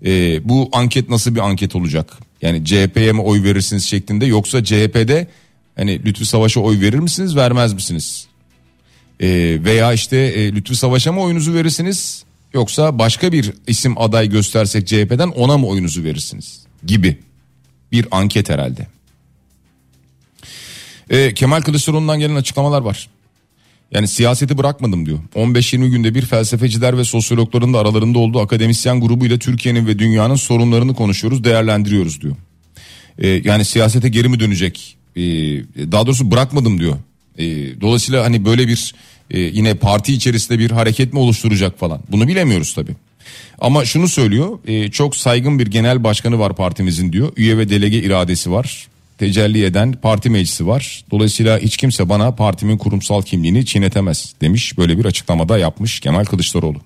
E, 0.05 0.41
bu 0.49 0.69
anket 0.71 1.09
nasıl 1.09 1.35
bir 1.35 1.39
anket 1.39 1.75
olacak? 1.75 2.13
Yani 2.41 2.65
CHP'ye 2.65 3.11
mi 3.11 3.21
oy 3.21 3.43
verirsiniz 3.43 3.85
şeklinde 3.85 4.25
yoksa 4.25 4.63
CHP'de 4.63 5.27
Hani 5.77 6.05
Lütfü 6.05 6.25
Savaş'a 6.25 6.59
oy 6.59 6.81
verir 6.81 6.99
misiniz 6.99 7.35
vermez 7.35 7.73
misiniz? 7.73 8.27
Ee, 9.19 9.57
veya 9.63 9.93
işte 9.93 10.17
e, 10.17 10.51
Lütfü 10.55 10.75
Savaş'a 10.75 11.11
mı 11.11 11.21
oyunuzu 11.21 11.53
verirsiniz 11.53 12.23
yoksa 12.53 12.99
başka 12.99 13.31
bir 13.31 13.53
isim 13.67 13.97
aday 13.97 14.29
göstersek 14.29 14.87
CHP'den 14.87 15.27
ona 15.27 15.57
mı 15.57 15.67
oyunuzu 15.67 16.03
verirsiniz 16.03 16.61
gibi 16.85 17.17
bir 17.91 18.07
anket 18.11 18.49
herhalde. 18.49 18.87
Ee, 21.09 21.33
Kemal 21.33 21.61
Kılıçdaroğlu'ndan 21.61 22.19
gelen 22.19 22.35
açıklamalar 22.35 22.81
var. 22.81 23.09
Yani 23.91 24.07
siyaseti 24.07 24.57
bırakmadım 24.57 25.05
diyor. 25.05 25.19
15-20 25.35 25.89
günde 25.89 26.15
bir 26.15 26.25
felsefeciler 26.25 26.97
ve 26.97 27.03
sosyologların 27.03 27.73
da 27.73 27.79
aralarında 27.79 28.19
olduğu 28.19 28.39
akademisyen 28.39 29.01
grubuyla 29.01 29.37
Türkiye'nin 29.37 29.87
ve 29.87 29.99
dünyanın 29.99 30.35
sorunlarını 30.35 30.95
konuşuyoruz, 30.95 31.43
değerlendiriyoruz 31.43 32.21
diyor. 32.21 32.35
Ee, 33.17 33.27
yani 33.27 33.65
siyasete 33.65 34.09
geri 34.09 34.29
mi 34.29 34.39
dönecek? 34.39 34.97
e, 35.17 35.21
daha 35.91 36.05
doğrusu 36.05 36.31
bırakmadım 36.31 36.79
diyor. 36.79 36.95
E, 37.37 37.45
dolayısıyla 37.81 38.25
hani 38.25 38.45
böyle 38.45 38.67
bir 38.67 38.93
e, 39.31 39.39
yine 39.39 39.73
parti 39.75 40.13
içerisinde 40.13 40.59
bir 40.59 40.71
hareket 40.71 41.13
mi 41.13 41.19
oluşturacak 41.19 41.79
falan 41.79 42.01
bunu 42.09 42.27
bilemiyoruz 42.27 42.73
tabi. 42.73 42.91
Ama 43.59 43.85
şunu 43.85 44.07
söylüyor 44.07 44.59
e, 44.67 44.91
çok 44.91 45.15
saygın 45.15 45.59
bir 45.59 45.67
genel 45.67 46.03
başkanı 46.03 46.39
var 46.39 46.55
partimizin 46.55 47.13
diyor. 47.13 47.31
Üye 47.37 47.57
ve 47.57 47.69
delege 47.69 47.97
iradesi 47.97 48.51
var. 48.51 48.87
Tecelli 49.17 49.63
eden 49.63 49.91
parti 49.91 50.29
meclisi 50.29 50.67
var. 50.67 51.03
Dolayısıyla 51.11 51.59
hiç 51.59 51.77
kimse 51.77 52.09
bana 52.09 52.31
partimin 52.31 52.77
kurumsal 52.77 53.21
kimliğini 53.21 53.65
çiğnetemez 53.65 54.33
demiş. 54.41 54.77
Böyle 54.77 54.97
bir 54.97 55.05
açıklamada 55.05 55.57
yapmış 55.57 55.99
Kemal 55.99 56.25
Kılıçdaroğlu. 56.25 56.81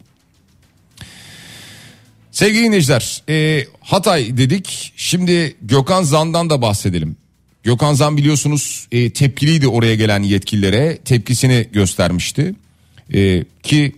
Sevgili 2.31 2.63
dinleyiciler 2.63 3.21
e, 3.29 3.65
Hatay 3.81 4.37
dedik 4.37 4.93
şimdi 4.95 5.55
Gökhan 5.61 6.03
Zan'dan 6.03 6.49
da 6.49 6.61
bahsedelim. 6.61 7.15
Gökhan 7.63 7.93
Zan 7.93 8.17
biliyorsunuz 8.17 8.87
e, 8.91 9.09
tepkiliydi 9.09 9.67
oraya 9.67 9.95
gelen 9.95 10.23
yetkililere 10.23 10.97
tepkisini 10.97 11.67
göstermişti. 11.73 12.55
Ki 13.63 13.95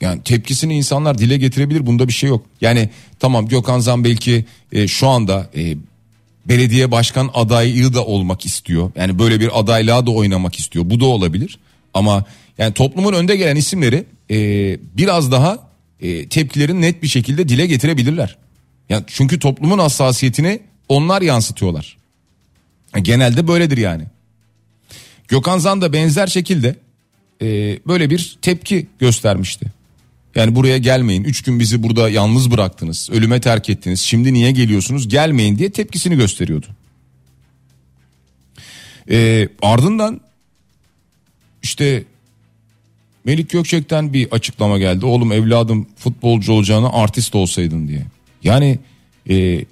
yani 0.00 0.22
tepkisini 0.22 0.76
insanlar 0.76 1.18
dile 1.18 1.36
getirebilir 1.36 1.86
bunda 1.86 2.08
bir 2.08 2.12
şey 2.12 2.28
yok. 2.28 2.46
Yani 2.60 2.90
tamam 3.18 3.48
Gökhan 3.48 3.80
Zan 3.80 4.04
belki 4.04 4.44
e, 4.72 4.88
şu 4.88 5.08
anda 5.08 5.50
e, 5.56 5.76
belediye 6.46 6.90
başkan 6.90 7.30
adayı 7.34 7.94
da 7.94 8.04
olmak 8.04 8.46
istiyor. 8.46 8.90
Yani 8.96 9.18
böyle 9.18 9.40
bir 9.40 9.60
adaylığa 9.60 10.06
da 10.06 10.10
oynamak 10.10 10.58
istiyor. 10.58 10.90
Bu 10.90 11.00
da 11.00 11.04
olabilir. 11.04 11.58
Ama 11.94 12.24
yani 12.58 12.74
toplumun 12.74 13.12
önde 13.12 13.36
gelen 13.36 13.56
isimleri 13.56 14.04
e, 14.30 14.36
biraz 14.96 15.32
daha 15.32 15.58
e, 16.00 16.28
tepkilerini 16.28 16.80
net 16.80 17.02
bir 17.02 17.08
şekilde 17.08 17.48
dile 17.48 17.66
getirebilirler. 17.66 18.36
Yani 18.88 19.04
çünkü 19.06 19.38
toplumun 19.38 19.78
hassasiyetini 19.78 20.60
onlar 20.88 21.22
yansıtıyorlar. 21.22 21.96
Genelde 23.02 23.48
böyledir 23.48 23.76
yani. 23.78 24.04
Gökhan 25.28 25.58
Zan 25.58 25.80
da 25.80 25.92
benzer 25.92 26.26
şekilde 26.26 26.76
e, 27.42 27.46
böyle 27.86 28.10
bir 28.10 28.38
tepki 28.42 28.86
göstermişti. 28.98 29.66
Yani 30.36 30.54
buraya 30.54 30.78
gelmeyin. 30.78 31.24
Üç 31.24 31.42
gün 31.42 31.60
bizi 31.60 31.82
burada 31.82 32.08
yalnız 32.08 32.50
bıraktınız. 32.50 33.08
Ölüme 33.12 33.40
terk 33.40 33.70
ettiniz. 33.70 34.00
Şimdi 34.00 34.32
niye 34.32 34.50
geliyorsunuz? 34.50 35.08
Gelmeyin 35.08 35.58
diye 35.58 35.70
tepkisini 35.70 36.16
gösteriyordu. 36.16 36.66
E, 39.10 39.48
ardından 39.62 40.20
işte 41.62 42.04
Melik 43.24 43.50
Gökçek'ten 43.50 44.12
bir 44.12 44.32
açıklama 44.32 44.78
geldi. 44.78 45.06
Oğlum 45.06 45.32
evladım 45.32 45.86
futbolcu 45.96 46.52
olacağını 46.52 46.92
artist 46.92 47.34
olsaydın 47.34 47.88
diye. 47.88 48.02
Yani 48.42 48.78
e, 49.30 49.64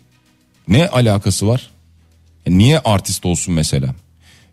ne 0.68 0.88
alakası 0.88 1.48
var? 1.48 1.70
E, 2.46 2.58
niye 2.58 2.78
artist 2.78 3.26
olsun 3.26 3.54
mesela? 3.54 3.94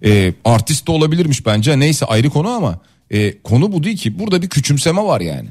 E, 0.05 0.33
artist 0.45 0.87
de 0.87 0.91
olabilirmiş 0.91 1.45
bence 1.45 1.79
neyse 1.79 2.05
ayrı 2.05 2.29
konu 2.29 2.49
ama 2.49 2.79
e, 3.11 3.41
konu 3.41 3.71
bu 3.71 3.83
değil 3.83 3.97
ki. 3.97 4.19
Burada 4.19 4.41
bir 4.41 4.49
küçümseme 4.49 5.01
var 5.01 5.21
yani. 5.21 5.49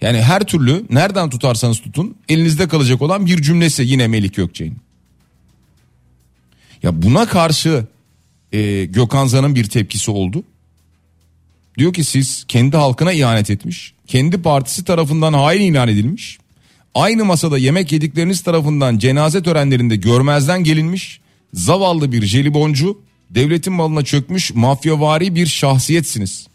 Yani 0.00 0.22
her 0.22 0.40
türlü 0.40 0.84
nereden 0.90 1.30
tutarsanız 1.30 1.80
tutun 1.80 2.16
elinizde 2.28 2.68
kalacak 2.68 3.02
olan 3.02 3.26
bir 3.26 3.42
cümlesi 3.42 3.82
yine 3.82 4.08
Melik 4.08 4.34
Gökçek'in. 4.34 4.76
Ya 6.82 7.02
buna 7.02 7.26
karşı 7.26 7.86
e, 8.52 8.84
Gökhan 8.84 9.26
Zan'ın 9.26 9.54
bir 9.54 9.64
tepkisi 9.64 10.10
oldu. 10.10 10.44
Diyor 11.78 11.92
ki 11.92 12.04
siz 12.04 12.44
kendi 12.48 12.76
halkına 12.76 13.12
ihanet 13.12 13.50
etmiş. 13.50 13.94
Kendi 14.06 14.42
partisi 14.42 14.84
tarafından 14.84 15.32
hain 15.32 15.72
ilan 15.72 15.88
edilmiş. 15.88 16.38
Aynı 16.94 17.24
masada 17.24 17.58
yemek 17.58 17.92
yedikleriniz 17.92 18.40
tarafından 18.42 18.98
cenaze 18.98 19.42
törenlerinde 19.42 19.96
görmezden 19.96 20.64
gelinmiş. 20.64 21.20
Zavallı 21.54 22.12
bir 22.12 22.26
jeliboncu 22.26 23.00
devletin 23.30 23.72
malına 23.72 24.04
çökmüş 24.04 24.54
mafyavari 24.54 25.34
bir 25.34 25.46
şahsiyetsiniz. 25.46 26.46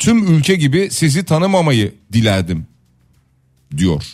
Tüm 0.00 0.34
ülke 0.34 0.54
gibi 0.54 0.88
sizi 0.90 1.24
tanımamayı 1.24 1.94
dilerdim 2.12 2.66
diyor. 3.76 4.04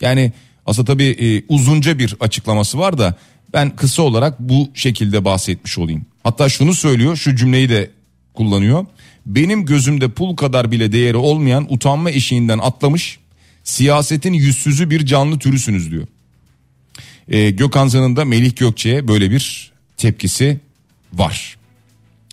Yani 0.00 0.32
aslında 0.66 0.92
tabii 0.92 1.04
e, 1.04 1.42
uzunca 1.48 1.98
bir 1.98 2.16
açıklaması 2.20 2.78
var 2.78 2.98
da 2.98 3.18
ben 3.52 3.76
kısa 3.76 4.02
olarak 4.02 4.40
bu 4.40 4.70
şekilde 4.74 5.24
bahsetmiş 5.24 5.78
olayım. 5.78 6.06
Hatta 6.22 6.48
şunu 6.48 6.74
söylüyor 6.74 7.16
şu 7.16 7.36
cümleyi 7.36 7.68
de 7.68 7.90
kullanıyor. 8.34 8.86
Benim 9.26 9.66
gözümde 9.66 10.08
pul 10.08 10.36
kadar 10.36 10.70
bile 10.70 10.92
değeri 10.92 11.16
olmayan 11.16 11.66
utanma 11.72 12.10
eşiğinden 12.10 12.58
atlamış 12.58 13.18
siyasetin 13.64 14.32
yüzsüzü 14.32 14.90
bir 14.90 15.06
canlı 15.06 15.38
türüsünüz 15.38 15.90
diyor. 15.90 16.06
Ee, 17.28 17.50
Gökhan 17.50 17.88
Zan'ın 17.88 18.16
da 18.16 18.24
Melih 18.24 18.56
Gökçe'ye 18.56 19.08
böyle 19.08 19.30
bir 19.30 19.72
tepkisi 19.96 20.60
var. 21.12 21.59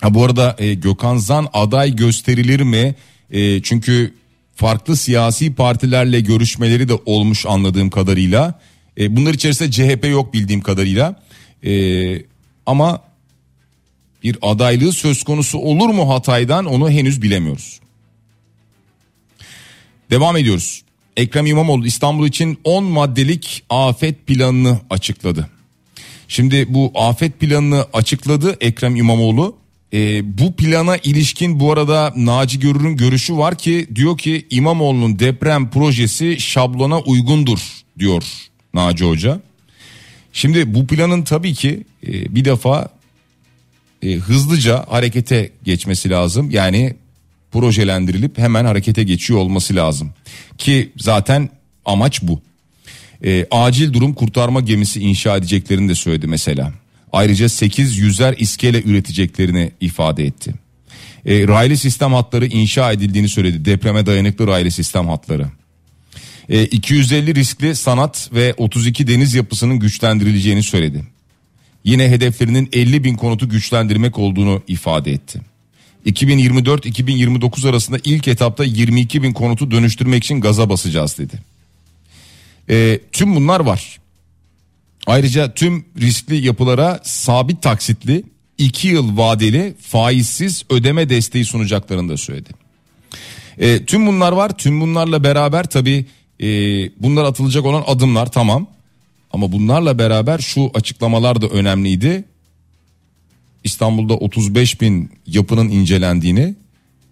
Ha 0.01 0.13
bu 0.13 0.25
arada 0.25 0.55
e, 0.59 0.73
Gökhan 0.73 1.17
Zan 1.17 1.47
aday 1.53 1.95
gösterilir 1.95 2.61
mi? 2.61 2.95
E, 3.31 3.61
çünkü 3.61 4.13
farklı 4.55 4.97
siyasi 4.97 5.55
partilerle 5.55 6.19
görüşmeleri 6.19 6.89
de 6.89 6.93
olmuş 7.05 7.45
anladığım 7.45 7.89
kadarıyla. 7.89 8.59
E, 8.99 9.15
bunlar 9.15 9.33
içerisinde 9.33 9.71
CHP 9.71 10.05
yok 10.05 10.33
bildiğim 10.33 10.61
kadarıyla. 10.61 11.23
E, 11.65 11.71
ama 12.65 13.01
bir 14.23 14.37
adaylığı 14.41 14.93
söz 14.93 15.23
konusu 15.23 15.57
olur 15.57 15.89
mu 15.89 16.09
Hatay'dan 16.09 16.65
onu 16.65 16.89
henüz 16.89 17.21
bilemiyoruz. 17.21 17.79
Devam 20.11 20.37
ediyoruz. 20.37 20.83
Ekrem 21.17 21.45
İmamoğlu 21.45 21.85
İstanbul 21.85 22.27
için 22.27 22.59
10 22.63 22.83
maddelik 22.83 23.63
afet 23.69 24.27
planını 24.27 24.79
açıkladı. 24.89 25.49
Şimdi 26.27 26.73
bu 26.73 26.91
afet 26.95 27.39
planını 27.39 27.85
açıkladı 27.93 28.57
Ekrem 28.61 28.95
İmamoğlu. 28.95 29.55
E, 29.93 30.37
bu 30.37 30.55
plana 30.55 30.97
ilişkin 30.97 31.59
bu 31.59 31.71
arada 31.71 32.13
Naci 32.15 32.59
Görür'ün 32.59 32.97
görüşü 32.97 33.37
var 33.37 33.57
ki 33.57 33.87
diyor 33.95 34.17
ki 34.17 34.47
İmamoğlu'nun 34.49 35.19
deprem 35.19 35.69
projesi 35.69 36.39
şablona 36.39 36.99
uygundur 36.99 37.59
diyor 37.99 38.23
Naci 38.73 39.05
Hoca. 39.05 39.41
Şimdi 40.33 40.73
bu 40.73 40.87
planın 40.87 41.21
tabii 41.21 41.53
ki 41.53 41.83
e, 42.07 42.35
bir 42.35 42.45
defa 42.45 42.89
e, 44.03 44.13
hızlıca 44.13 44.85
harekete 44.89 45.51
geçmesi 45.63 46.09
lazım. 46.09 46.51
Yani 46.51 46.95
projelendirilip 47.51 48.37
hemen 48.37 48.65
harekete 48.65 49.03
geçiyor 49.03 49.39
olması 49.39 49.75
lazım. 49.75 50.13
Ki 50.57 50.91
zaten 50.97 51.49
amaç 51.85 52.21
bu. 52.21 52.41
E, 53.25 53.47
acil 53.51 53.93
durum 53.93 54.13
kurtarma 54.13 54.61
gemisi 54.61 54.99
inşa 54.99 55.37
edeceklerini 55.37 55.89
de 55.89 55.95
söyledi 55.95 56.27
mesela. 56.27 56.73
Ayrıca 57.13 57.49
8 57.49 57.97
yüzer 57.97 58.35
iskele 58.37 58.83
üreteceklerini 58.83 59.71
ifade 59.81 60.25
etti. 60.25 60.53
E, 61.25 61.47
raylı 61.47 61.77
sistem 61.77 62.13
hatları 62.13 62.45
inşa 62.45 62.91
edildiğini 62.91 63.29
söyledi. 63.29 63.65
Depreme 63.65 64.05
dayanıklı 64.05 64.47
raylı 64.47 64.71
sistem 64.71 65.07
hatları. 65.07 65.47
E, 66.49 66.65
250 66.65 67.35
riskli 67.35 67.75
sanat 67.75 68.29
ve 68.33 68.53
32 68.57 69.07
deniz 69.07 69.33
yapısının 69.33 69.79
güçlendirileceğini 69.79 70.63
söyledi. 70.63 71.03
Yine 71.83 72.09
hedeflerinin 72.09 72.69
50 72.73 73.03
bin 73.03 73.15
konutu 73.15 73.49
güçlendirmek 73.49 74.19
olduğunu 74.19 74.63
ifade 74.67 75.11
etti. 75.11 75.41
2024-2029 76.05 77.69
arasında 77.69 77.97
ilk 78.03 78.27
etapta 78.27 78.63
22 78.63 79.23
bin 79.23 79.33
konutu 79.33 79.71
dönüştürmek 79.71 80.23
için 80.23 80.41
gaza 80.41 80.69
basacağız 80.69 81.17
dedi. 81.17 81.39
E, 82.69 82.99
tüm 83.11 83.35
bunlar 83.35 83.59
var. 83.59 83.99
Ayrıca 85.07 85.53
tüm 85.53 85.85
riskli 86.01 86.45
yapılara 86.45 86.99
sabit 87.03 87.61
taksitli 87.61 88.23
2 88.57 88.87
yıl 88.87 89.17
vadeli 89.17 89.75
faizsiz 89.81 90.65
ödeme 90.69 91.09
desteği 91.09 91.45
sunacaklarını 91.45 92.09
da 92.09 92.17
söyledi. 92.17 92.49
E, 93.57 93.85
tüm 93.85 94.07
bunlar 94.07 94.31
var. 94.31 94.57
Tüm 94.57 94.81
bunlarla 94.81 95.23
beraber 95.23 95.63
tabii 95.63 96.05
e, 96.39 96.47
bunlar 97.01 97.23
atılacak 97.23 97.65
olan 97.65 97.83
adımlar 97.87 98.31
tamam. 98.31 98.67
Ama 99.31 99.51
bunlarla 99.51 99.99
beraber 99.99 100.39
şu 100.39 100.71
açıklamalar 100.73 101.41
da 101.41 101.47
önemliydi. 101.47 102.23
İstanbul'da 103.63 104.13
35 104.13 104.81
bin 104.81 105.11
yapının 105.27 105.69
incelendiğini, 105.69 106.55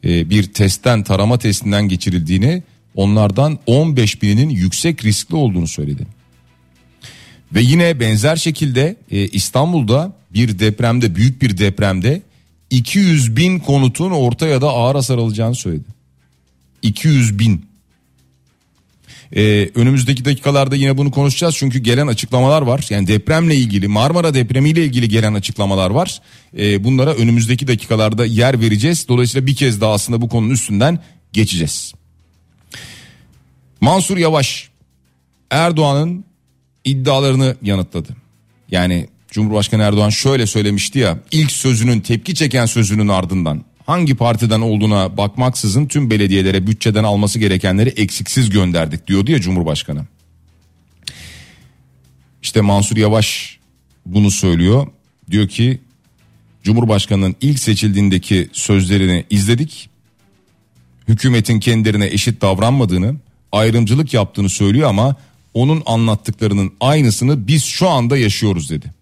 e, 0.03 0.29
bir 0.29 0.43
testten 0.43 1.03
tarama 1.03 1.37
testinden 1.37 1.87
geçirildiğini, 1.87 2.63
onlardan 2.95 3.59
15 3.65 4.21
bininin 4.21 4.49
yüksek 4.49 5.05
riskli 5.05 5.35
olduğunu 5.35 5.67
söyledi. 5.67 6.14
Ve 7.55 7.61
yine 7.61 7.99
benzer 7.99 8.35
şekilde 8.35 8.95
e, 9.11 9.27
İstanbul'da 9.27 10.13
bir 10.33 10.59
depremde 10.59 11.15
büyük 11.15 11.41
bir 11.41 11.57
depremde 11.57 12.21
200 12.69 13.35
bin 13.37 13.59
konutun 13.59 14.11
orta 14.11 14.47
ya 14.47 14.61
da 14.61 14.69
ağır 14.69 14.95
hasar 14.95 15.17
alacağını 15.17 15.55
söyledi. 15.55 15.83
200 16.81 17.39
bin. 17.39 17.65
Ee, 19.35 19.69
önümüzdeki 19.75 20.25
dakikalarda 20.25 20.75
yine 20.75 20.97
bunu 20.97 21.11
konuşacağız 21.11 21.55
çünkü 21.57 21.79
gelen 21.79 22.07
açıklamalar 22.07 22.61
var. 22.61 22.85
Yani 22.89 23.07
depremle 23.07 23.55
ilgili 23.55 23.87
Marmara 23.87 24.33
depremiyle 24.33 24.85
ilgili 24.85 25.09
gelen 25.09 25.33
açıklamalar 25.33 25.89
var. 25.89 26.21
Ee, 26.57 26.83
bunlara 26.83 27.13
önümüzdeki 27.13 27.67
dakikalarda 27.67 28.25
yer 28.25 28.61
vereceğiz. 28.61 29.07
Dolayısıyla 29.07 29.47
bir 29.47 29.55
kez 29.55 29.81
daha 29.81 29.93
aslında 29.93 30.21
bu 30.21 30.29
konunun 30.29 30.53
üstünden 30.53 30.99
geçeceğiz. 31.33 31.93
Mansur 33.81 34.17
Yavaş 34.17 34.69
Erdoğan'ın 35.51 36.25
iddialarını 36.85 37.55
yanıtladı. 37.61 38.15
Yani 38.71 39.07
Cumhurbaşkanı 39.31 39.81
Erdoğan 39.83 40.09
şöyle 40.09 40.47
söylemişti 40.47 40.99
ya 40.99 41.19
ilk 41.31 41.51
sözünün 41.51 41.99
tepki 41.99 42.35
çeken 42.35 42.65
sözünün 42.65 43.07
ardından 43.07 43.63
hangi 43.85 44.15
partiden 44.15 44.61
olduğuna 44.61 45.17
bakmaksızın 45.17 45.85
tüm 45.85 46.09
belediyelere 46.09 46.67
bütçeden 46.67 47.03
alması 47.03 47.39
gerekenleri 47.39 47.89
eksiksiz 47.89 48.49
gönderdik 48.49 49.07
diyordu 49.07 49.31
ya 49.31 49.41
Cumhurbaşkanı. 49.41 50.05
İşte 52.41 52.61
Mansur 52.61 52.97
Yavaş 52.97 53.57
bunu 54.05 54.31
söylüyor. 54.31 54.87
Diyor 55.31 55.47
ki 55.47 55.79
Cumhurbaşkanının 56.63 57.35
ilk 57.41 57.59
seçildiğindeki 57.59 58.49
sözlerini 58.53 59.25
izledik. 59.29 59.89
Hükümetin 61.07 61.59
kendilerine 61.59 62.05
eşit 62.05 62.41
davranmadığını, 62.41 63.15
ayrımcılık 63.51 64.13
yaptığını 64.13 64.49
söylüyor 64.49 64.89
ama 64.89 65.15
onun 65.55 65.83
anlattıklarının 65.85 66.71
aynısını 66.79 67.47
biz 67.47 67.63
şu 67.63 67.89
anda 67.89 68.17
yaşıyoruz 68.17 68.69
dedi. 68.69 68.93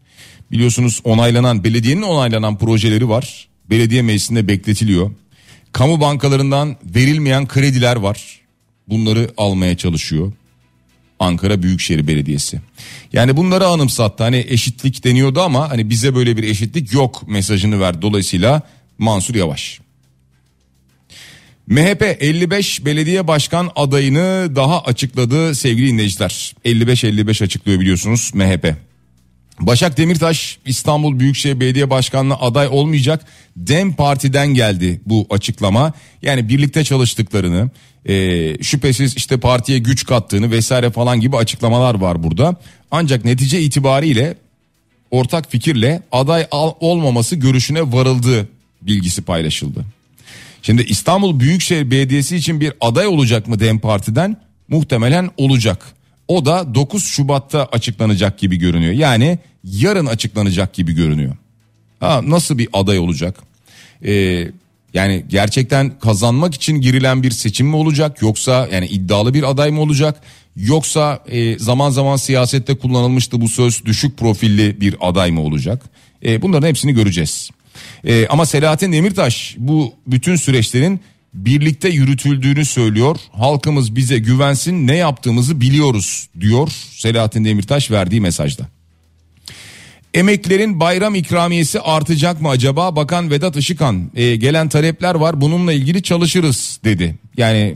Biliyorsunuz 0.52 1.02
onaylanan 1.04 1.64
belediyenin 1.64 2.02
onaylanan 2.02 2.58
projeleri 2.58 3.10
var. 3.10 3.48
Belediye 3.70 4.02
meclisinde 4.02 4.48
bekletiliyor. 4.48 5.12
Kamu 5.74 6.02
bankalarından 6.02 6.76
verilmeyen 6.86 7.48
krediler 7.48 7.96
var. 7.96 8.40
Bunları 8.88 9.32
almaya 9.38 9.78
çalışıyor. 9.78 10.34
Ankara 11.20 11.64
Büyükşehir 11.64 12.08
Belediyesi. 12.08 12.62
Yani 13.14 13.38
bunları 13.38 13.68
anımsattı. 13.68 14.24
Hani 14.24 14.46
eşitlik 14.50 15.04
deniyordu 15.04 15.42
ama 15.42 15.70
hani 15.70 15.90
bize 15.90 16.16
böyle 16.16 16.38
bir 16.38 16.44
eşitlik 16.44 16.94
yok 16.94 17.28
mesajını 17.28 17.80
verdi. 17.80 18.02
Dolayısıyla 18.02 18.62
Mansur 18.98 19.36
Yavaş. 19.36 19.83
MHP 21.68 22.18
55 22.20 22.86
belediye 22.86 23.28
başkan 23.28 23.72
adayını 23.76 24.56
daha 24.56 24.82
açıkladı 24.82 25.56
sevgili 25.56 25.88
dinleyiciler. 25.88 26.56
55-55 26.66 27.44
açıklıyor 27.44 27.80
biliyorsunuz 27.80 28.32
MHP. 28.34 28.76
Başak 29.60 29.98
Demirtaş 29.98 30.60
İstanbul 30.66 31.20
Büyükşehir 31.20 31.60
Belediye 31.60 31.90
Başkanlığı 31.90 32.36
aday 32.36 32.68
olmayacak. 32.68 33.26
Dem 33.58 33.94
Parti'den 33.94 34.48
geldi 34.48 35.02
bu 35.06 35.28
açıklama. 35.30 35.94
Yani 36.22 36.50
birlikte 36.50 36.84
çalıştıklarını, 36.84 37.70
e, 38.06 38.64
şüphesiz 38.64 39.18
işte 39.18 39.38
partiye 39.38 39.80
güç 39.80 40.06
kattığını 40.06 40.52
vesaire 40.52 40.90
falan 40.92 41.20
gibi 41.20 41.38
açıklamalar 41.38 41.96
var 41.96 42.24
burada. 42.24 42.56
Ancak 42.92 43.26
netice 43.26 43.62
itibariyle 43.62 44.38
ortak 45.12 45.52
fikirle 45.52 46.04
aday 46.12 46.48
olmaması 46.80 47.36
görüşüne 47.36 47.94
varıldığı 47.94 48.48
bilgisi 48.82 49.22
paylaşıldı. 49.22 49.86
Şimdi 50.64 50.82
İstanbul 50.82 51.40
Büyükşehir 51.40 51.92
Belediyesi 51.92 52.36
için 52.36 52.60
bir 52.60 52.74
aday 52.82 53.08
olacak 53.08 53.48
mı 53.48 53.60
DEM 53.60 53.80
Parti'den? 53.80 54.38
Muhtemelen 54.68 55.30
olacak. 55.38 55.86
O 56.28 56.46
da 56.46 56.76
9 56.76 57.06
Şubat'ta 57.06 57.66
açıklanacak 57.66 58.40
gibi 58.40 58.58
görünüyor. 58.58 58.94
Yani 58.94 59.40
yarın 59.64 60.06
açıklanacak 60.06 60.74
gibi 60.74 60.94
görünüyor. 60.94 61.36
Ha, 62.00 62.22
nasıl 62.28 62.58
bir 62.58 62.68
aday 62.74 63.00
olacak? 63.00 63.40
Ee, 64.06 64.48
yani 64.94 65.26
gerçekten 65.28 66.00
kazanmak 66.00 66.56
için 66.56 66.82
girilen 66.82 67.24
bir 67.24 67.32
seçim 67.32 67.68
mi 67.68 67.76
olacak 67.76 68.22
yoksa 68.22 68.68
yani 68.72 68.86
iddialı 68.86 69.34
bir 69.34 69.44
aday 69.44 69.72
mı 69.72 69.82
olacak 69.82 70.22
yoksa 70.56 71.24
e, 71.28 71.60
zaman 71.60 71.90
zaman 71.90 72.16
siyasette 72.16 72.76
kullanılmıştı 72.76 73.42
bu 73.42 73.50
söz 73.50 73.86
düşük 73.86 74.18
profilli 74.18 74.82
bir 74.82 74.96
aday 75.02 75.32
mı 75.32 75.42
olacak? 75.42 75.84
E, 76.26 76.42
bunların 76.42 76.68
hepsini 76.68 76.94
göreceğiz. 76.94 77.50
E, 78.08 78.28
ama 78.28 78.46
Selahattin 78.46 78.92
Demirtaş 78.92 79.56
bu 79.58 79.94
bütün 80.08 80.36
süreçlerin 80.36 81.00
birlikte 81.34 81.90
yürütüldüğünü 81.90 82.66
söylüyor. 82.66 83.20
Halkımız 83.32 83.96
bize 83.96 84.18
güvensin 84.18 84.88
ne 84.88 84.96
yaptığımızı 84.96 85.62
biliyoruz 85.62 86.28
diyor 86.40 86.72
Selahattin 86.92 87.46
Demirtaş 87.46 87.92
verdiği 87.92 88.22
mesajda. 88.22 88.68
Emeklerin 90.14 90.80
bayram 90.80 91.16
ikramiyesi 91.16 91.80
artacak 91.80 92.42
mı 92.42 92.50
acaba? 92.50 92.96
Bakan 92.96 93.32
Vedat 93.32 93.58
Işıkhan 93.58 94.12
e, 94.16 94.36
gelen 94.36 94.70
talepler 94.70 95.16
var 95.16 95.42
bununla 95.42 95.74
ilgili 95.74 96.04
çalışırız 96.04 96.80
dedi. 96.84 97.16
Yani 97.38 97.76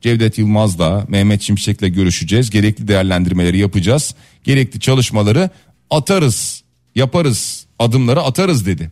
Cevdet 0.00 0.38
Yılmaz'la 0.38 1.04
Mehmet 1.08 1.42
Şimşek'le 1.42 1.94
görüşeceğiz. 1.94 2.50
Gerekli 2.50 2.88
değerlendirmeleri 2.88 3.58
yapacağız. 3.58 4.14
Gerekli 4.44 4.80
çalışmaları 4.80 5.50
atarız, 5.90 6.62
yaparız, 6.94 7.66
adımları 7.78 8.22
atarız 8.22 8.66
dedi. 8.66 8.90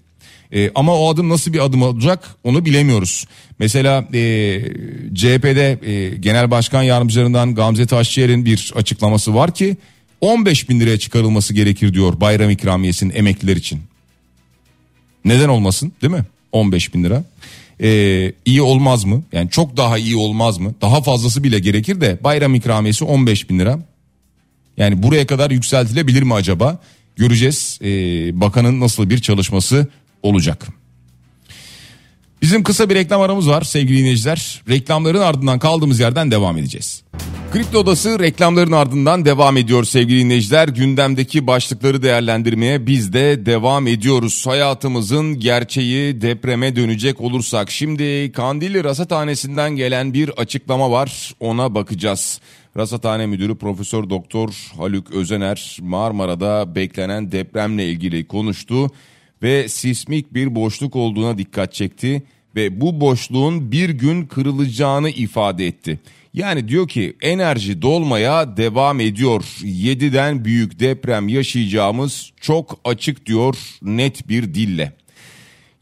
E, 0.52 0.70
ama 0.74 0.98
o 0.98 1.12
adım 1.12 1.28
nasıl 1.28 1.52
bir 1.52 1.64
adım 1.64 1.82
olacak 1.82 2.36
onu 2.44 2.64
bilemiyoruz. 2.64 3.26
Mesela 3.58 4.08
e, 4.14 4.60
CHP'de 5.14 5.78
e, 5.82 6.16
Genel 6.16 6.50
Başkan 6.50 6.82
Yardımcılarından 6.82 7.54
Gamze 7.54 7.86
Taşçıyer'in 7.86 8.44
bir 8.44 8.72
açıklaması 8.76 9.34
var 9.34 9.54
ki 9.54 9.76
15 10.20 10.68
bin 10.68 10.80
liraya 10.80 10.98
çıkarılması 10.98 11.54
gerekir 11.54 11.94
diyor 11.94 12.20
bayram 12.20 12.50
ikramiyesinin 12.50 13.14
emekliler 13.14 13.56
için. 13.56 13.80
Neden 15.24 15.48
olmasın 15.48 15.92
değil 16.02 16.12
mi? 16.12 16.24
15 16.52 16.94
bin 16.94 17.04
lira. 17.04 17.24
Ee, 17.82 18.32
iyi 18.44 18.62
olmaz 18.62 19.04
mı? 19.04 19.22
Yani 19.32 19.50
çok 19.50 19.76
daha 19.76 19.98
iyi 19.98 20.16
olmaz 20.16 20.58
mı? 20.58 20.74
Daha 20.80 21.02
fazlası 21.02 21.44
bile 21.44 21.58
gerekir 21.58 22.00
de 22.00 22.18
bayram 22.24 22.54
ikramiyesi 22.54 23.04
15 23.04 23.50
bin 23.50 23.58
lira. 23.58 23.78
Yani 24.76 25.02
buraya 25.02 25.26
kadar 25.26 25.50
yükseltilebilir 25.50 26.22
mi 26.22 26.34
acaba? 26.34 26.78
Göreceğiz 27.16 27.78
ee, 27.82 27.86
bakanın 28.40 28.80
nasıl 28.80 29.10
bir 29.10 29.18
çalışması 29.18 29.88
olacak. 30.22 30.68
Bizim 32.42 32.62
kısa 32.62 32.90
bir 32.90 32.94
reklam 32.94 33.20
aramız 33.20 33.48
var 33.48 33.62
sevgili 33.62 33.98
dinleyiciler. 33.98 34.62
Reklamların 34.68 35.20
ardından 35.20 35.58
kaldığımız 35.58 36.00
yerden 36.00 36.30
devam 36.30 36.58
edeceğiz. 36.58 37.02
Kripto 37.52 37.78
Odası 37.78 38.18
reklamların 38.18 38.72
ardından 38.72 39.24
devam 39.24 39.56
ediyor 39.56 39.84
sevgili 39.84 40.20
dinleyiciler. 40.20 40.68
Gündemdeki 40.68 41.46
başlıkları 41.46 42.02
değerlendirmeye 42.02 42.86
biz 42.86 43.12
de 43.12 43.46
devam 43.46 43.86
ediyoruz. 43.86 44.46
Hayatımızın 44.46 45.40
gerçeği 45.40 46.20
depreme 46.20 46.76
dönecek 46.76 47.20
olursak. 47.20 47.70
Şimdi 47.70 48.32
Kandilli 48.32 48.84
Rasathanesi'nden 48.84 49.76
gelen 49.76 50.14
bir 50.14 50.28
açıklama 50.28 50.90
var 50.90 51.34
ona 51.40 51.74
bakacağız. 51.74 52.40
Rasathane 52.76 53.26
Müdürü 53.26 53.56
Profesör 53.56 54.10
Doktor 54.10 54.72
Haluk 54.76 55.10
Özener 55.10 55.78
Marmara'da 55.82 56.74
beklenen 56.74 57.32
depremle 57.32 57.88
ilgili 57.88 58.26
konuştu 58.26 58.90
ve 59.42 59.68
sismik 59.68 60.34
bir 60.34 60.54
boşluk 60.54 60.96
olduğuna 60.96 61.38
dikkat 61.38 61.74
çekti 61.74 62.22
ve 62.56 62.80
bu 62.80 63.00
boşluğun 63.00 63.72
bir 63.72 63.90
gün 63.90 64.26
kırılacağını 64.26 65.10
ifade 65.10 65.66
etti. 65.66 66.00
Yani 66.34 66.68
diyor 66.68 66.88
ki 66.88 67.16
enerji 67.20 67.82
dolmaya 67.82 68.56
devam 68.56 69.00
ediyor. 69.00 69.42
7'den 69.62 70.44
büyük 70.44 70.80
deprem 70.80 71.28
yaşayacağımız 71.28 72.32
çok 72.40 72.80
açık 72.84 73.26
diyor 73.26 73.56
net 73.82 74.28
bir 74.28 74.54
dille. 74.54 74.92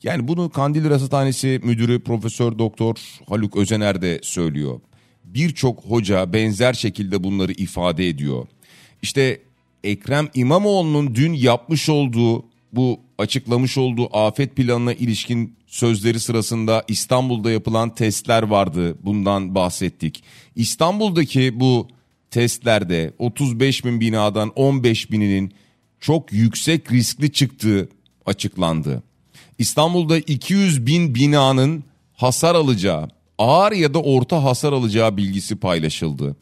Yani 0.03 0.29
bunu 0.29 0.51
Kandil 0.51 0.91
Rasathanesi 0.91 1.61
Müdürü 1.63 2.01
Profesör 2.01 2.59
Doktor 2.59 2.97
Haluk 3.29 3.57
Özener 3.57 4.03
de 4.03 4.21
söylüyor. 4.23 4.81
Birçok 5.25 5.85
hoca 5.85 6.33
benzer 6.33 6.73
şekilde 6.73 7.25
bunları 7.25 7.53
ifade 7.53 8.09
ediyor. 8.09 8.47
İşte 9.03 9.41
Ekrem 9.85 10.29
İmamoğlu'nun 10.35 11.15
dün 11.15 11.33
yapmış 11.33 11.89
olduğu 11.89 12.45
bu 12.73 13.01
açıklamış 13.21 13.79
olduğu 13.79 14.17
afet 14.17 14.57
planına 14.57 14.93
ilişkin 14.93 15.57
sözleri 15.67 16.21
sırasında 16.21 16.85
İstanbul'da 16.89 17.51
yapılan 17.51 17.95
testler 17.95 18.43
vardı. 18.43 18.97
Bundan 19.03 19.55
bahsettik. 19.55 20.23
İstanbul'daki 20.57 21.61
bu 21.61 21.89
testlerde 22.31 23.13
35 23.19 23.85
bin 23.85 24.01
binadan 24.01 24.53
15 24.57 25.11
bininin 25.11 25.53
çok 26.01 26.33
yüksek 26.33 26.93
riskli 26.93 27.33
çıktığı 27.33 27.89
açıklandı. 28.27 29.03
İstanbul'da 29.59 30.19
200 30.19 30.87
bin 30.87 31.15
binanın 31.15 31.85
hasar 32.15 32.55
alacağı, 32.55 33.09
ağır 33.39 33.73
ya 33.73 33.95
da 33.95 34.03
orta 34.03 34.45
hasar 34.45 34.73
alacağı 34.73 35.17
bilgisi 35.17 35.57
paylaşıldı. 35.57 36.37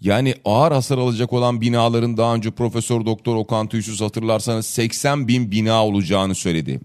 Yani 0.00 0.34
ağır 0.44 0.72
hasar 0.72 0.98
alacak 0.98 1.32
olan 1.32 1.60
binaların 1.60 2.16
daha 2.16 2.34
önce 2.34 2.50
Profesör 2.50 3.06
Doktor 3.06 3.36
Okan 3.36 3.68
Tüysüz 3.68 4.00
hatırlarsanız 4.00 4.66
80 4.66 5.28
bin 5.28 5.50
bina 5.50 5.86
olacağını 5.86 6.34
söyledi. 6.34 6.80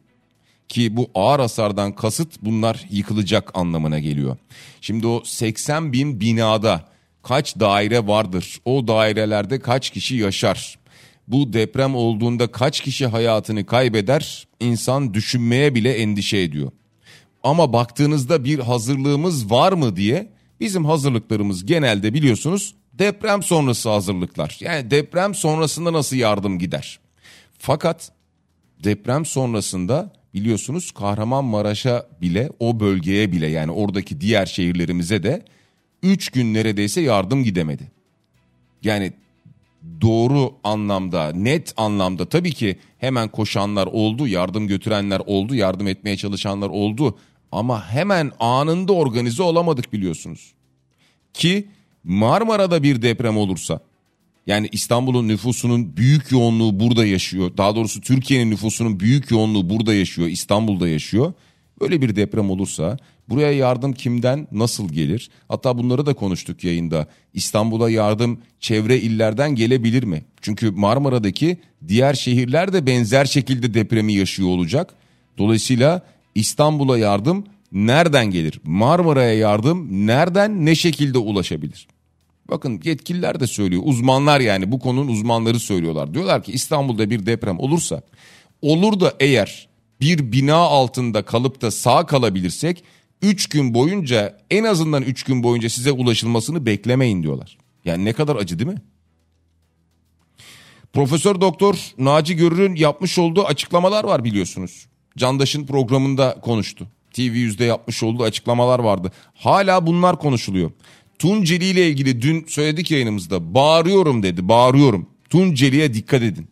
Ki 0.70 0.98
bu 0.98 1.12
ağır 1.16 1.40
hasardan 1.40 1.96
kasıt 1.96 2.42
bunlar 2.42 2.86
yıkılacak 2.90 3.52
anlamına 3.54 4.00
geliyor. 4.00 4.38
Şimdi 4.82 5.08
o 5.08 5.22
80 5.26 5.94
bin 5.94 6.20
binada 6.20 6.86
kaç 7.24 7.60
daire 7.60 8.08
vardır? 8.08 8.60
O 8.66 8.88
dairelerde 8.88 9.60
kaç 9.60 9.90
kişi 9.90 10.16
yaşar? 10.16 10.80
Bu 11.28 11.54
deprem 11.54 11.96
olduğunda 11.96 12.48
kaç 12.48 12.82
kişi 12.82 13.08
hayatını 13.08 13.66
kaybeder? 13.66 14.48
İnsan 14.60 15.14
düşünmeye 15.14 15.76
bile 15.76 15.94
endişe 15.94 16.38
ediyor. 16.38 16.72
Ama 17.44 17.74
baktığınızda 17.74 18.46
bir 18.46 18.60
hazırlığımız 18.60 19.52
var 19.52 19.74
mı 19.74 19.96
diye 19.96 20.32
bizim 20.60 20.86
hazırlıklarımız 20.86 21.66
genelde 21.66 22.14
biliyorsunuz 22.14 22.76
deprem 22.94 23.44
sonrası 23.44 23.90
hazırlıklar. 23.90 24.58
Yani 24.60 24.92
deprem 24.92 25.36
sonrasında 25.36 25.94
nasıl 25.94 26.16
yardım 26.16 26.60
gider? 26.60 27.00
Fakat 27.58 28.12
deprem 28.84 29.26
sonrasında 29.26 30.14
biliyorsunuz 30.34 30.92
Kahramanmaraş'a 30.92 32.08
bile 32.22 32.50
o 32.60 32.80
bölgeye 32.80 33.32
bile 33.32 33.48
yani 33.48 33.72
oradaki 33.72 34.22
diğer 34.22 34.46
şehirlerimize 34.46 35.24
de 35.24 35.46
3 36.04 36.30
gün 36.30 36.54
neredeyse 36.54 37.02
yardım 37.02 37.44
gidemedi. 37.44 37.92
Yani 38.84 39.14
doğru 40.02 40.54
anlamda, 40.64 41.32
net 41.34 41.74
anlamda 41.78 42.30
tabii 42.30 42.52
ki 42.52 42.78
hemen 42.98 43.28
koşanlar 43.28 43.88
oldu, 43.88 44.28
yardım 44.28 44.68
götürenler 44.68 45.22
oldu, 45.26 45.56
yardım 45.56 45.88
etmeye 45.88 46.18
çalışanlar 46.18 46.70
oldu 46.70 47.18
ama 47.52 47.90
hemen 47.92 48.32
anında 48.40 48.94
organize 48.94 49.44
olamadık 49.44 49.94
biliyorsunuz. 49.94 50.54
Ki 51.34 51.68
Marmara'da 52.04 52.84
bir 52.84 53.02
deprem 53.02 53.38
olursa 53.38 53.80
yani 54.48 54.70
İstanbul'un 54.72 55.28
nüfusunun 55.28 55.98
büyük 55.98 56.32
yoğunluğu 56.32 56.80
burada 56.80 57.06
yaşıyor. 57.06 57.52
Daha 57.58 57.76
doğrusu 57.76 58.02
Türkiye'nin 58.02 58.52
nüfusunun 58.52 59.00
büyük 59.00 59.32
yoğunluğu 59.32 59.70
burada 59.70 59.94
yaşıyor, 59.94 60.28
İstanbul'da 60.28 60.88
yaşıyor. 60.88 61.34
Böyle 61.82 62.02
bir 62.02 62.16
deprem 62.16 62.50
olursa 62.50 62.98
buraya 63.30 63.52
yardım 63.52 63.94
kimden 63.94 64.48
nasıl 64.52 64.90
gelir? 64.90 65.30
Hatta 65.48 65.78
bunları 65.78 66.06
da 66.06 66.14
konuştuk 66.14 66.64
yayında. 66.64 67.08
İstanbul'a 67.34 67.90
yardım 67.90 68.40
çevre 68.60 69.00
illerden 69.00 69.56
gelebilir 69.56 70.04
mi? 70.04 70.26
Çünkü 70.42 70.72
Marmara'daki 70.72 71.58
diğer 71.88 72.14
şehirler 72.14 72.74
de 72.74 72.86
benzer 72.86 73.26
şekilde 73.26 73.74
depremi 73.74 74.14
yaşıyor 74.14 74.50
olacak. 74.50 74.94
Dolayısıyla 75.38 76.02
İstanbul'a 76.36 76.98
yardım 76.98 77.46
nereden 77.72 78.26
gelir? 78.26 78.60
Marmara'ya 78.64 79.34
yardım 79.34 80.08
nereden 80.08 80.66
ne 80.66 80.76
şekilde 80.76 81.18
ulaşabilir? 81.18 81.88
Bakın 82.50 82.82
yetkililer 82.84 83.40
de 83.40 83.48
söylüyor. 83.48 83.82
Uzmanlar 83.86 84.40
yani 84.40 84.72
bu 84.72 84.80
konunun 84.80 85.08
uzmanları 85.08 85.60
söylüyorlar. 85.60 86.14
Diyorlar 86.14 86.44
ki 86.44 86.52
İstanbul'da 86.52 87.10
bir 87.10 87.26
deprem 87.26 87.60
olursa 87.60 88.02
olur 88.62 89.00
da 89.00 89.14
eğer 89.20 89.70
bir 90.02 90.32
bina 90.32 90.56
altında 90.56 91.26
kalıp 91.26 91.62
da 91.62 91.72
sağ 91.72 92.06
kalabilirsek 92.06 92.84
3 93.22 93.50
gün 93.50 93.74
boyunca 93.74 94.38
en 94.50 94.64
azından 94.64 95.04
3 95.04 95.24
gün 95.24 95.44
boyunca 95.44 95.70
size 95.70 95.92
ulaşılmasını 95.92 96.66
beklemeyin 96.66 97.24
diyorlar. 97.24 97.58
Yani 97.86 98.06
ne 98.06 98.14
kadar 98.14 98.36
acı 98.36 98.60
değil 98.60 98.70
mi? 98.70 98.82
Profesör 100.94 101.42
Doktor 101.42 101.76
Naci 101.98 102.36
Görür'ün 102.36 102.76
yapmış 102.76 103.20
olduğu 103.20 103.46
açıklamalar 103.46 104.04
var 104.04 104.24
biliyorsunuz. 104.24 104.88
Candaş'ın 105.18 105.66
programında 105.66 106.40
konuştu. 106.42 106.88
TV100'de 107.14 107.66
yapmış 107.66 108.04
olduğu 108.04 108.24
açıklamalar 108.24 108.80
vardı. 108.80 109.12
Hala 109.34 109.88
bunlar 109.88 110.20
konuşuluyor. 110.20 110.72
Tunceli 111.20 111.66
ile 111.66 111.90
ilgili 111.90 112.22
dün 112.22 112.46
söyledik 112.48 112.92
yayınımızda. 112.92 113.54
Bağırıyorum 113.54 114.24
dedi, 114.24 114.48
bağırıyorum. 114.48 115.10
Tunceli'ye 115.30 115.94
dikkat 115.94 116.22
edin. 116.22 116.48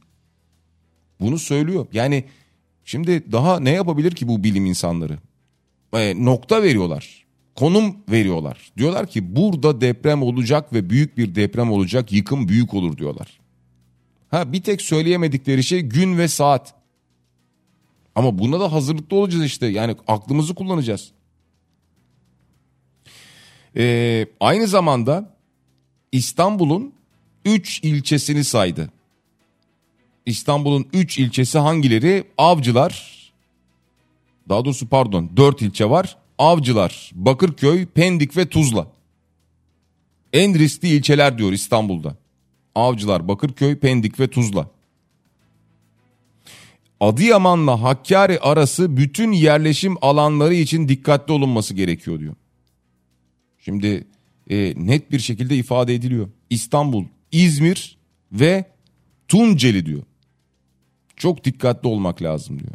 Bunu 1.19 1.39
söylüyor. 1.39 1.88
Yani 1.93 2.24
şimdi 2.86 3.32
daha 3.32 3.60
ne 3.60 3.71
yapabilir 3.71 4.12
ki 4.12 4.28
bu 4.28 4.43
bilim 4.43 4.65
insanları? 4.65 5.17
E, 5.93 6.26
nokta 6.26 6.63
veriyorlar. 6.63 7.26
Konum 7.56 7.95
veriyorlar. 8.10 8.71
Diyorlar 8.78 9.08
ki 9.08 9.36
burada 9.36 9.82
deprem 9.82 10.24
olacak 10.24 10.74
ve 10.74 10.89
büyük 10.89 11.17
bir 11.17 11.36
deprem 11.36 11.71
olacak. 11.71 12.12
Yıkım 12.12 12.47
büyük 12.47 12.74
olur 12.74 12.97
diyorlar. 12.97 13.39
Ha 14.32 14.54
bir 14.54 14.63
tek 14.63 14.82
söyleyemedikleri 14.82 15.63
şey 15.63 15.82
gün 15.82 16.17
ve 16.17 16.28
saat. 16.28 16.74
Ama 18.15 18.39
buna 18.39 18.60
da 18.60 18.71
hazırlıklı 18.71 19.17
olacağız 19.17 19.45
işte. 19.45 19.67
Yani 19.67 19.95
aklımızı 20.08 20.56
kullanacağız. 20.56 21.12
Ee, 23.77 24.27
aynı 24.39 24.67
zamanda 24.67 25.36
İstanbul'un 26.12 26.93
3 27.45 27.79
ilçesini 27.84 28.43
saydı. 28.43 28.91
İstanbul'un 30.25 30.88
3 30.93 31.17
ilçesi 31.17 31.57
hangileri? 31.57 32.23
Avcılar, 32.38 33.21
daha 34.49 34.65
doğrusu 34.65 34.88
pardon 34.88 35.29
4 35.38 35.62
ilçe 35.62 35.89
var. 35.89 36.17
Avcılar, 36.38 37.12
Bakırköy, 37.13 37.86
Pendik 37.86 38.38
ve 38.38 38.49
Tuzla. 38.49 38.88
En 40.34 40.60
riskli 40.60 40.88
ilçeler 40.88 41.38
diyor 41.38 41.51
İstanbul'da. 41.51 42.15
Avcılar, 42.75 43.27
Bakırköy, 43.27 43.75
Pendik 43.75 44.19
ve 44.19 44.27
Tuzla. 44.27 44.67
Adıyaman'la 46.99 47.81
Hakkari 47.81 48.39
arası 48.39 48.97
bütün 48.97 49.31
yerleşim 49.31 49.95
alanları 50.01 50.53
için 50.53 50.89
dikkatli 50.89 51.34
olunması 51.34 51.73
gerekiyor 51.73 52.19
diyor. 52.19 52.36
Şimdi 53.65 54.08
e, 54.50 54.74
net 54.78 55.12
bir 55.12 55.19
şekilde 55.19 55.56
ifade 55.56 55.95
ediliyor. 55.95 56.30
İstanbul, 56.50 57.06
İzmir 57.32 57.97
ve 58.32 58.65
Tunceli 59.28 59.86
diyor. 59.86 60.04
Çok 61.15 61.43
dikkatli 61.43 61.88
olmak 61.88 62.21
lazım 62.21 62.60
diyor. 62.60 62.74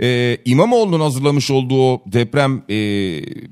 Ee, 0.00 0.38
İmamoğlu'nun 0.44 1.00
hazırlamış 1.00 1.50
olduğu 1.50 2.12
deprem 2.12 2.62
e, 2.68 2.76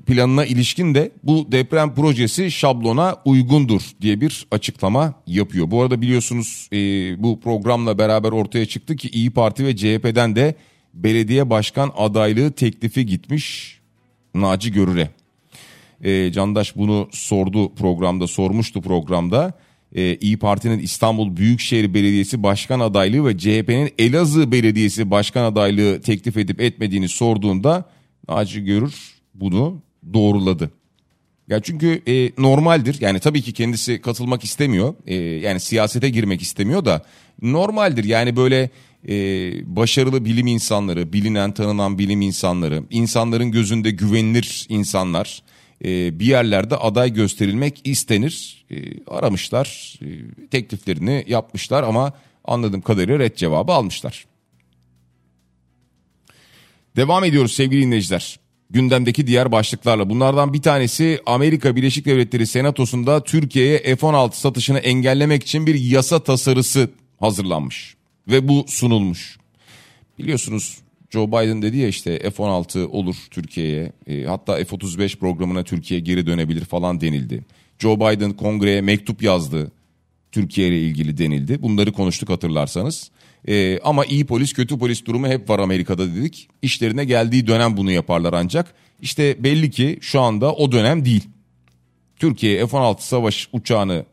planına 0.05 0.45
ilişkin 0.45 0.95
de 0.95 1.11
bu 1.23 1.47
deprem 1.51 1.95
projesi 1.95 2.51
şablona 2.51 3.15
uygundur 3.25 3.81
diye 4.01 4.21
bir 4.21 4.47
açıklama 4.51 5.13
yapıyor. 5.27 5.71
Bu 5.71 5.81
arada 5.81 6.01
biliyorsunuz 6.01 6.69
e, 6.73 6.77
bu 7.23 7.39
programla 7.39 7.97
beraber 7.97 8.31
ortaya 8.31 8.65
çıktı 8.65 8.95
ki 8.95 9.09
İyi 9.09 9.31
Parti 9.31 9.65
ve 9.65 9.75
CHP'den 9.75 10.35
de 10.35 10.55
belediye 10.93 11.49
başkan 11.49 11.91
adaylığı 11.97 12.51
teklifi 12.51 13.05
gitmiş 13.05 13.79
Naci 14.33 14.71
Görür'e. 14.71 15.09
E, 16.03 16.31
Candaş 16.31 16.75
bunu 16.75 17.09
sordu 17.11 17.75
programda 17.75 18.27
sormuştu 18.27 18.81
programda. 18.81 19.53
E, 19.95 20.15
İyi 20.15 20.37
Parti'nin 20.37 20.79
İstanbul 20.79 21.37
Büyükşehir 21.37 21.93
Belediyesi 21.93 22.43
Başkan 22.43 22.79
adaylığı 22.79 23.27
ve 23.27 23.37
CHP'nin 23.37 23.91
Elazığ 23.97 24.51
Belediyesi 24.51 25.11
Başkan 25.11 25.43
adaylığı 25.43 26.01
teklif 26.01 26.37
edip 26.37 26.61
etmediğini 26.61 27.09
sorduğunda 27.09 27.85
Naci 28.29 28.63
Görür 28.63 29.13
bunu 29.33 29.81
doğruladı. 30.13 30.71
Ya 31.47 31.59
çünkü 31.59 32.01
e, 32.07 32.31
normaldir. 32.41 32.97
Yani 33.01 33.19
tabii 33.19 33.41
ki 33.41 33.53
kendisi 33.53 34.01
katılmak 34.01 34.43
istemiyor. 34.43 34.93
E, 35.07 35.15
yani 35.15 35.59
siyasete 35.59 36.09
girmek 36.09 36.41
istemiyor 36.41 36.85
da. 36.85 37.01
Normaldir. 37.41 38.03
Yani 38.03 38.35
böyle 38.35 38.69
e, 39.09 39.15
başarılı 39.75 40.25
bilim 40.25 40.47
insanları 40.47 41.13
bilinen 41.13 41.53
tanınan 41.53 41.97
bilim 41.97 42.21
insanları 42.21 42.83
insanların 42.89 43.51
gözünde 43.51 43.91
güvenilir 43.91 44.65
insanlar 44.69 45.43
e, 45.85 46.19
bir 46.19 46.25
yerlerde 46.25 46.77
aday 46.77 47.13
gösterilmek 47.13 47.81
istenir. 47.83 48.65
E, 48.71 48.75
aramışlar, 49.07 49.99
e, 50.01 50.07
tekliflerini 50.47 51.23
yapmışlar 51.27 51.83
ama 51.83 52.13
anladığım 52.45 52.81
kadarıyla 52.81 53.19
red 53.19 53.35
cevabı 53.35 53.71
almışlar. 53.71 54.25
Devam 56.95 57.23
ediyoruz 57.23 57.53
sevgili 57.53 57.81
dinleyiciler. 57.81 58.39
Gündemdeki 58.69 59.27
diğer 59.27 59.51
başlıklarla 59.51 60.09
bunlardan 60.09 60.53
bir 60.53 60.61
tanesi 60.61 61.19
Amerika 61.25 61.75
Birleşik 61.75 62.05
Devletleri 62.05 62.47
Senatosu'nda 62.47 63.23
Türkiye'ye 63.23 63.79
F-16 63.79 64.33
satışını 64.33 64.79
engellemek 64.79 65.43
için 65.43 65.67
bir 65.67 65.75
yasa 65.75 66.23
tasarısı 66.23 66.89
hazırlanmış 67.19 67.95
ve 68.27 68.47
bu 68.47 68.65
sunulmuş. 68.67 69.37
Biliyorsunuz 70.19 70.77
Joe 71.09 71.27
Biden 71.27 71.61
dedi 71.61 71.77
ya 71.77 71.87
işte 71.87 72.19
F-16 72.19 72.85
olur 72.85 73.15
Türkiye'ye 73.31 73.91
e, 74.07 74.23
hatta 74.23 74.55
F-35 74.55 75.17
programına 75.17 75.63
Türkiye 75.63 75.99
geri 75.99 76.25
dönebilir 76.25 76.65
falan 76.65 77.01
denildi. 77.01 77.45
Joe 77.79 77.99
Biden 77.99 78.33
kongreye 78.33 78.81
mektup 78.81 79.23
yazdı 79.23 79.71
Türkiye 80.31 80.67
ile 80.67 80.81
ilgili 80.81 81.17
denildi. 81.17 81.61
Bunları 81.61 81.91
konuştuk 81.91 82.29
hatırlarsanız. 82.29 83.11
E, 83.47 83.79
ama 83.79 84.05
iyi 84.05 84.25
polis 84.25 84.53
kötü 84.53 84.79
polis 84.79 85.05
durumu 85.05 85.27
hep 85.27 85.49
var 85.49 85.59
Amerika'da 85.59 86.15
dedik. 86.15 86.47
İşlerine 86.61 87.05
geldiği 87.05 87.47
dönem 87.47 87.77
bunu 87.77 87.91
yaparlar 87.91 88.33
ancak. 88.33 88.73
İşte 89.01 89.43
belli 89.43 89.71
ki 89.71 89.97
şu 90.01 90.21
anda 90.21 90.53
o 90.53 90.71
dönem 90.71 91.05
değil. 91.05 91.23
Türkiye 92.15 92.67
F-16 92.67 93.01
savaş 93.01 93.49
uçağını 93.53 94.05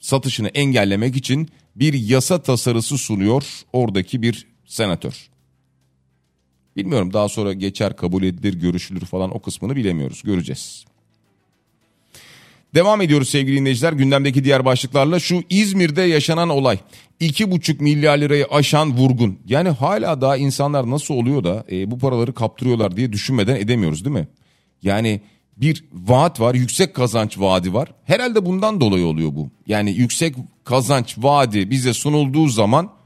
satışını 0.00 0.48
engellemek 0.48 1.16
için 1.16 1.48
bir 1.80 1.94
yasa 1.94 2.42
tasarısı 2.42 2.98
sunuyor 2.98 3.44
oradaki 3.72 4.22
bir 4.22 4.46
senatör. 4.66 5.28
Bilmiyorum 6.76 7.12
daha 7.12 7.28
sonra 7.28 7.52
geçer 7.52 7.96
kabul 7.96 8.22
edilir 8.22 8.54
görüşülür 8.54 9.00
falan 9.00 9.36
o 9.36 9.42
kısmını 9.42 9.76
bilemiyoruz 9.76 10.22
göreceğiz. 10.22 10.84
Devam 12.74 13.00
ediyoruz 13.00 13.28
sevgili 13.28 13.56
dinleyiciler 13.56 13.92
gündemdeki 13.92 14.44
diğer 14.44 14.64
başlıklarla 14.64 15.20
şu 15.20 15.42
İzmir'de 15.50 16.02
yaşanan 16.02 16.48
olay 16.48 16.78
2,5 17.20 17.82
milyar 17.82 18.18
lirayı 18.18 18.46
aşan 18.50 18.96
vurgun 18.96 19.38
yani 19.46 19.68
hala 19.68 20.20
daha 20.20 20.36
insanlar 20.36 20.90
nasıl 20.90 21.14
oluyor 21.14 21.44
da 21.44 21.64
e, 21.70 21.90
bu 21.90 21.98
paraları 21.98 22.34
kaptırıyorlar 22.34 22.96
diye 22.96 23.12
düşünmeden 23.12 23.56
edemiyoruz 23.56 24.04
değil 24.04 24.16
mi? 24.16 24.28
Yani 24.82 25.20
bir 25.60 25.84
vaat 25.92 26.40
var 26.40 26.54
yüksek 26.54 26.94
kazanç 26.94 27.38
vaadi 27.38 27.74
var 27.74 27.88
herhalde 28.04 28.46
bundan 28.46 28.80
dolayı 28.80 29.06
oluyor 29.06 29.34
bu 29.34 29.50
yani 29.66 29.90
yüksek 29.90 30.34
kazanç 30.64 31.14
vaadi 31.18 31.70
bize 31.70 31.94
sunulduğu 31.94 32.48
zaman 32.48 32.98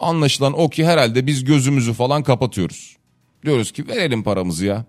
anlaşılan 0.00 0.60
o 0.60 0.68
ki 0.68 0.86
herhalde 0.86 1.26
biz 1.26 1.44
gözümüzü 1.44 1.92
falan 1.92 2.22
kapatıyoruz. 2.22 2.96
Diyoruz 3.44 3.72
ki 3.72 3.88
verelim 3.88 4.22
paramızı 4.22 4.66
ya. 4.66 4.84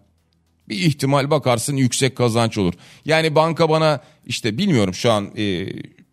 Bir 0.69 0.75
ihtimal 0.75 1.29
bakarsın 1.29 1.75
yüksek 1.75 2.15
kazanç 2.15 2.57
olur. 2.57 2.73
Yani 3.05 3.35
banka 3.35 3.69
bana 3.69 4.01
işte 4.25 4.57
bilmiyorum 4.57 4.93
şu 4.93 5.11
an 5.11 5.29
e, 5.37 5.67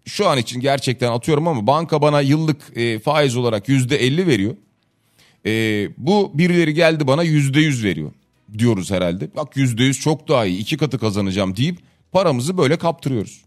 şu 0.05 0.29
an 0.29 0.39
için 0.39 0.61
gerçekten 0.61 1.13
atıyorum 1.13 1.49
ama 1.49 1.67
banka 1.67 2.03
bana 2.03 2.21
yıllık 2.21 2.77
e, 2.77 2.99
faiz 2.99 3.37
olarak 3.37 3.69
yüzde 3.69 3.97
elli 3.97 4.27
veriyor. 4.27 4.57
E, 5.47 5.51
bu 5.99 6.31
birileri 6.35 6.75
geldi 6.75 7.07
bana 7.07 7.23
yüzde 7.23 7.61
yüz 7.61 7.85
veriyor 7.85 8.13
diyoruz 8.59 8.91
herhalde. 8.91 9.35
Bak 9.37 9.57
yüzde 9.57 9.85
yüz 9.85 10.01
çok 10.01 10.29
daha 10.29 10.47
iyi 10.47 10.59
iki 10.59 10.77
katı 10.77 10.99
kazanacağım 10.99 11.57
deyip 11.57 11.79
paramızı 12.13 12.59
böyle 12.59 12.77
kaptırıyoruz. 12.77 13.45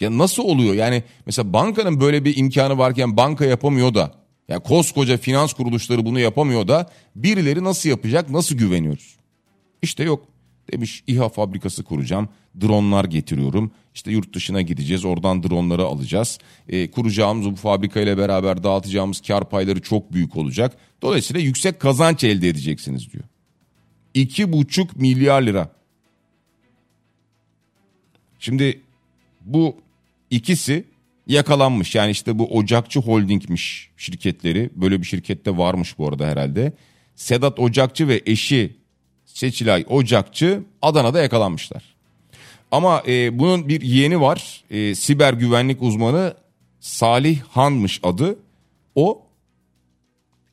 Ya 0.00 0.18
nasıl 0.18 0.42
oluyor 0.42 0.74
yani 0.74 1.02
mesela 1.26 1.52
bankanın 1.52 2.00
böyle 2.00 2.24
bir 2.24 2.36
imkanı 2.36 2.78
varken 2.78 3.16
banka 3.16 3.44
yapamıyor 3.44 3.94
da 3.94 4.14
yani 4.48 4.62
koskoca 4.62 5.16
finans 5.16 5.52
kuruluşları 5.52 6.04
bunu 6.04 6.20
yapamıyor 6.20 6.68
da 6.68 6.90
birileri 7.16 7.64
nasıl 7.64 7.88
yapacak 7.88 8.30
nasıl 8.30 8.56
güveniyoruz? 8.56 9.16
İşte 9.82 10.04
yok 10.04 10.28
demiş 10.72 11.04
İHA 11.06 11.28
fabrikası 11.28 11.84
kuracağım 11.84 12.28
dronlar 12.60 13.04
getiriyorum 13.04 13.70
işte 13.94 14.10
yurt 14.10 14.34
dışına 14.34 14.62
gideceğiz 14.62 15.04
oradan 15.04 15.42
dronları 15.42 15.84
alacağız 15.84 16.38
e, 16.68 16.90
kuracağımız 16.90 17.46
bu 17.46 17.56
fabrika 17.56 18.00
ile 18.00 18.18
beraber 18.18 18.64
dağıtacağımız 18.64 19.20
kar 19.20 19.50
payları 19.50 19.80
çok 19.80 20.12
büyük 20.12 20.36
olacak 20.36 20.76
dolayısıyla 21.02 21.40
yüksek 21.40 21.80
kazanç 21.80 22.24
elde 22.24 22.48
edeceksiniz 22.48 23.12
diyor. 23.12 23.24
İki 24.16 24.52
buçuk 24.52 24.96
milyar 24.96 25.42
lira. 25.42 25.70
Şimdi 28.38 28.80
bu 29.40 29.76
ikisi 30.30 30.84
yakalanmış. 31.26 31.94
Yani 31.94 32.10
işte 32.10 32.38
bu 32.38 32.56
Ocakçı 32.56 33.00
Holding'miş 33.00 33.90
şirketleri. 33.96 34.70
Böyle 34.74 35.00
bir 35.00 35.06
şirkette 35.06 35.56
varmış 35.56 35.98
bu 35.98 36.08
arada 36.08 36.26
herhalde. 36.26 36.72
Sedat 37.14 37.58
Ocakçı 37.58 38.08
ve 38.08 38.22
eşi 38.26 38.76
Seçilay 39.24 39.84
Ocakçı 39.88 40.62
Adana'da 40.82 41.22
yakalanmışlar. 41.22 41.82
Ama 42.70 43.02
e, 43.06 43.38
bunun 43.38 43.68
bir 43.68 43.80
yeğeni 43.80 44.20
var. 44.20 44.64
E, 44.70 44.94
siber 44.94 45.32
güvenlik 45.32 45.82
uzmanı 45.82 46.34
Salih 46.80 47.40
Han'mış 47.40 48.00
adı. 48.02 48.38
O 48.94 49.22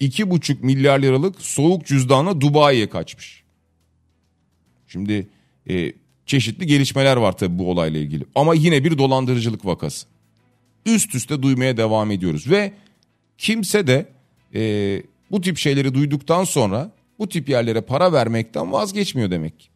2,5 0.01 0.61
milyar 0.61 0.99
liralık 0.99 1.41
soğuk 1.41 1.85
cüzdanla 1.85 2.41
Dubai'ye 2.41 2.89
kaçmış. 2.89 3.42
Şimdi 4.93 5.27
e, 5.69 5.93
çeşitli 6.25 6.65
gelişmeler 6.65 7.17
var 7.17 7.37
tabii 7.37 7.59
bu 7.59 7.71
olayla 7.71 7.99
ilgili. 7.99 8.25
Ama 8.35 8.53
yine 8.53 8.83
bir 8.83 8.97
dolandırıcılık 8.97 9.65
vakası. 9.65 10.07
üst 10.85 11.15
üste 11.15 11.41
duymaya 11.41 11.77
devam 11.77 12.11
ediyoruz. 12.11 12.49
Ve 12.49 12.73
kimse 13.37 13.87
de 13.87 14.09
e, 14.55 15.03
bu 15.31 15.41
tip 15.41 15.57
şeyleri 15.57 15.93
duyduktan 15.93 16.43
sonra 16.43 16.91
bu 17.19 17.29
tip 17.29 17.49
yerlere 17.49 17.81
para 17.81 18.13
vermekten 18.13 18.71
vazgeçmiyor 18.71 19.31
demek. 19.31 19.69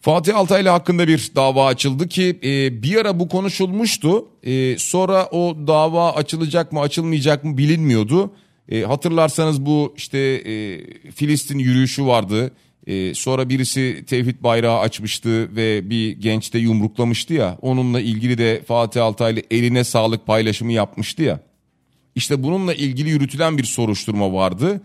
Fatih 0.00 0.36
Altaylı 0.36 0.68
hakkında 0.68 1.08
bir 1.08 1.30
dava 1.36 1.66
açıldı 1.66 2.08
ki 2.08 2.38
e, 2.44 2.82
bir 2.82 2.96
ara 2.96 3.20
bu 3.20 3.28
konuşulmuştu. 3.28 4.28
E, 4.42 4.78
sonra 4.78 5.26
o 5.26 5.56
dava 5.66 6.12
açılacak 6.12 6.72
mı 6.72 6.80
açılmayacak 6.80 7.44
mı 7.44 7.58
bilinmiyordu. 7.58 8.32
E, 8.68 8.82
hatırlarsanız 8.82 9.66
bu 9.66 9.94
işte 9.96 10.18
e, 10.18 10.80
Filistin 11.10 11.58
yürüyüşü 11.58 12.06
vardı. 12.06 12.52
E, 12.86 13.14
sonra 13.14 13.48
birisi 13.48 14.04
tevhid 14.06 14.42
bayrağı 14.42 14.78
açmıştı 14.78 15.56
ve 15.56 15.90
bir 15.90 16.12
genç 16.12 16.54
de 16.54 16.58
yumruklamıştı 16.58 17.34
ya. 17.34 17.58
Onunla 17.62 18.00
ilgili 18.00 18.38
de 18.38 18.62
Fatih 18.66 19.04
Altaylı 19.04 19.42
eline 19.50 19.84
sağlık 19.84 20.26
paylaşımı 20.26 20.72
yapmıştı 20.72 21.22
ya. 21.22 21.40
İşte 22.14 22.42
bununla 22.42 22.74
ilgili 22.74 23.08
yürütülen 23.08 23.58
bir 23.58 23.64
soruşturma 23.64 24.32
vardı. 24.32 24.80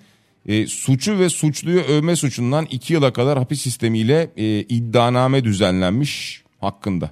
E, 0.48 0.68
suçu 0.68 1.20
ve 1.20 1.30
suçluyu 1.30 1.80
övme 1.80 2.15
suçundan 2.15 2.65
2 2.65 2.94
yıla 2.94 3.13
kadar 3.13 3.38
hapis 3.38 3.62
sistemiyle 3.62 4.32
e, 4.38 4.62
iddianame 4.62 5.44
düzenlenmiş 5.44 6.44
hakkında. 6.62 7.12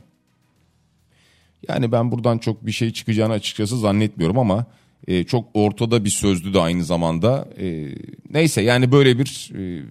Yani 1.68 1.92
ben 1.92 2.12
buradan 2.12 2.38
çok 2.38 2.66
bir 2.66 2.72
şey 2.72 2.94
çıkacağını 2.94 3.34
açıkçası 3.34 3.78
zannetmiyorum 3.80 4.40
ama 4.40 4.66
e, 5.08 5.24
çok 5.24 5.50
ortada 5.54 6.06
bir 6.06 6.10
sözdü 6.10 6.54
de 6.54 6.60
aynı 6.60 6.84
zamanda. 6.84 7.48
E, 7.60 7.96
neyse 8.30 8.62
yani 8.62 8.92
böyle 8.92 9.20
bir 9.20 9.52
e, 9.56 9.84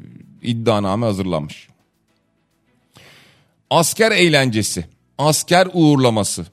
iddianame 0.42 1.06
hazırlanmış. 1.06 1.68
Asker 3.70 4.12
eğlencesi, 4.12 4.84
asker 5.18 5.68
uğurlaması. 5.72 6.46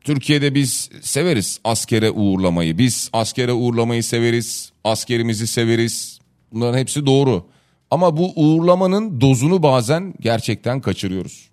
Türkiye'de 0.00 0.54
biz 0.54 0.90
severiz 1.00 1.60
askere 1.64 2.10
uğurlamayı. 2.10 2.78
Biz 2.78 3.10
askere 3.12 3.52
uğurlamayı 3.52 4.04
severiz, 4.04 4.72
askerimizi 4.84 5.46
severiz. 5.46 6.18
Bunların 6.52 6.78
hepsi 6.78 7.06
doğru. 7.06 7.46
Ama 7.90 8.16
bu 8.16 8.32
uğurlamanın 8.36 9.20
dozunu 9.20 9.62
bazen 9.62 10.14
gerçekten 10.20 10.80
kaçırıyoruz. 10.80 11.48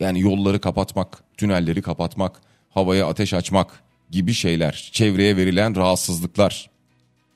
Yani 0.00 0.20
yolları 0.20 0.60
kapatmak, 0.60 1.24
tünelleri 1.36 1.82
kapatmak, 1.82 2.40
havaya 2.70 3.06
ateş 3.08 3.34
açmak 3.34 3.82
gibi 4.12 4.32
şeyler, 4.32 4.90
çevreye 4.92 5.36
verilen 5.36 5.76
rahatsızlıklar. 5.76 6.70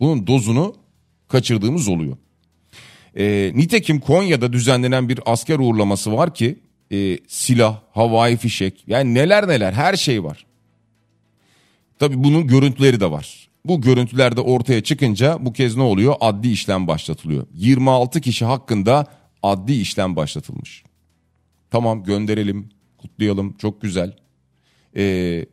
Bunun 0.01 0.27
dozunu 0.27 0.75
kaçırdığımız 1.29 1.89
oluyor. 1.89 2.17
E, 3.17 3.53
nitekim 3.55 4.01
Konya'da 4.01 4.53
düzenlenen 4.53 5.09
bir 5.09 5.21
asker 5.27 5.59
uğurlaması 5.59 6.13
var 6.13 6.35
ki 6.35 6.59
e, 6.93 7.19
silah, 7.29 7.81
havai 7.93 8.37
fişek 8.37 8.85
yani 8.87 9.15
neler 9.15 9.49
neler 9.49 9.73
her 9.73 9.97
şey 9.97 10.25
var. 10.25 10.47
Tabii 11.99 12.25
bunun 12.25 12.47
görüntüleri 12.47 13.01
de 13.01 13.11
var. 13.11 13.49
Bu 13.65 13.81
görüntülerde 13.81 14.41
ortaya 14.41 14.83
çıkınca 14.83 15.39
bu 15.41 15.53
kez 15.53 15.77
ne 15.77 15.83
oluyor? 15.83 16.15
Adli 16.21 16.51
işlem 16.51 16.87
başlatılıyor. 16.87 17.47
26 17.55 18.21
kişi 18.21 18.45
hakkında 18.45 19.07
adli 19.43 19.81
işlem 19.81 20.17
başlatılmış. 20.17 20.85
Tamam 21.71 22.05
gönderelim, 22.05 22.69
kutlayalım 22.99 23.57
çok 23.57 23.83
güzel. 23.83 24.17
Ee, 24.97 25.47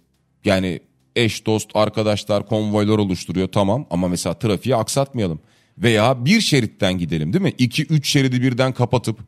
yani 0.45 0.79
eş, 1.15 1.45
dost, 1.45 1.69
arkadaşlar, 1.73 2.47
konvoylar 2.47 2.97
oluşturuyor 2.97 3.47
tamam 3.47 3.86
ama 3.89 4.08
mesela 4.08 4.34
trafiği 4.34 4.76
aksatmayalım. 4.76 5.39
Veya 5.78 6.26
bir 6.26 6.41
şeritten 6.41 6.97
gidelim 6.97 7.34
değil 7.34 7.43
mi? 7.43 7.49
2-3 7.49 8.04
şeridi 8.04 8.41
birden 8.41 8.73
kapatıp 8.73 9.19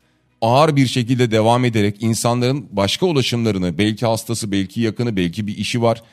ağır 0.41 0.75
bir 0.75 0.87
şekilde 0.87 1.31
devam 1.31 1.65
ederek 1.65 2.03
insanların 2.03 2.67
başka 2.71 3.05
ulaşımlarını 3.05 3.77
belki 3.77 4.05
hastası 4.05 4.51
belki 4.51 4.81
yakını 4.81 5.15
belki 5.15 5.47
bir 5.47 5.57
işi 5.57 5.81
var. 5.81 6.03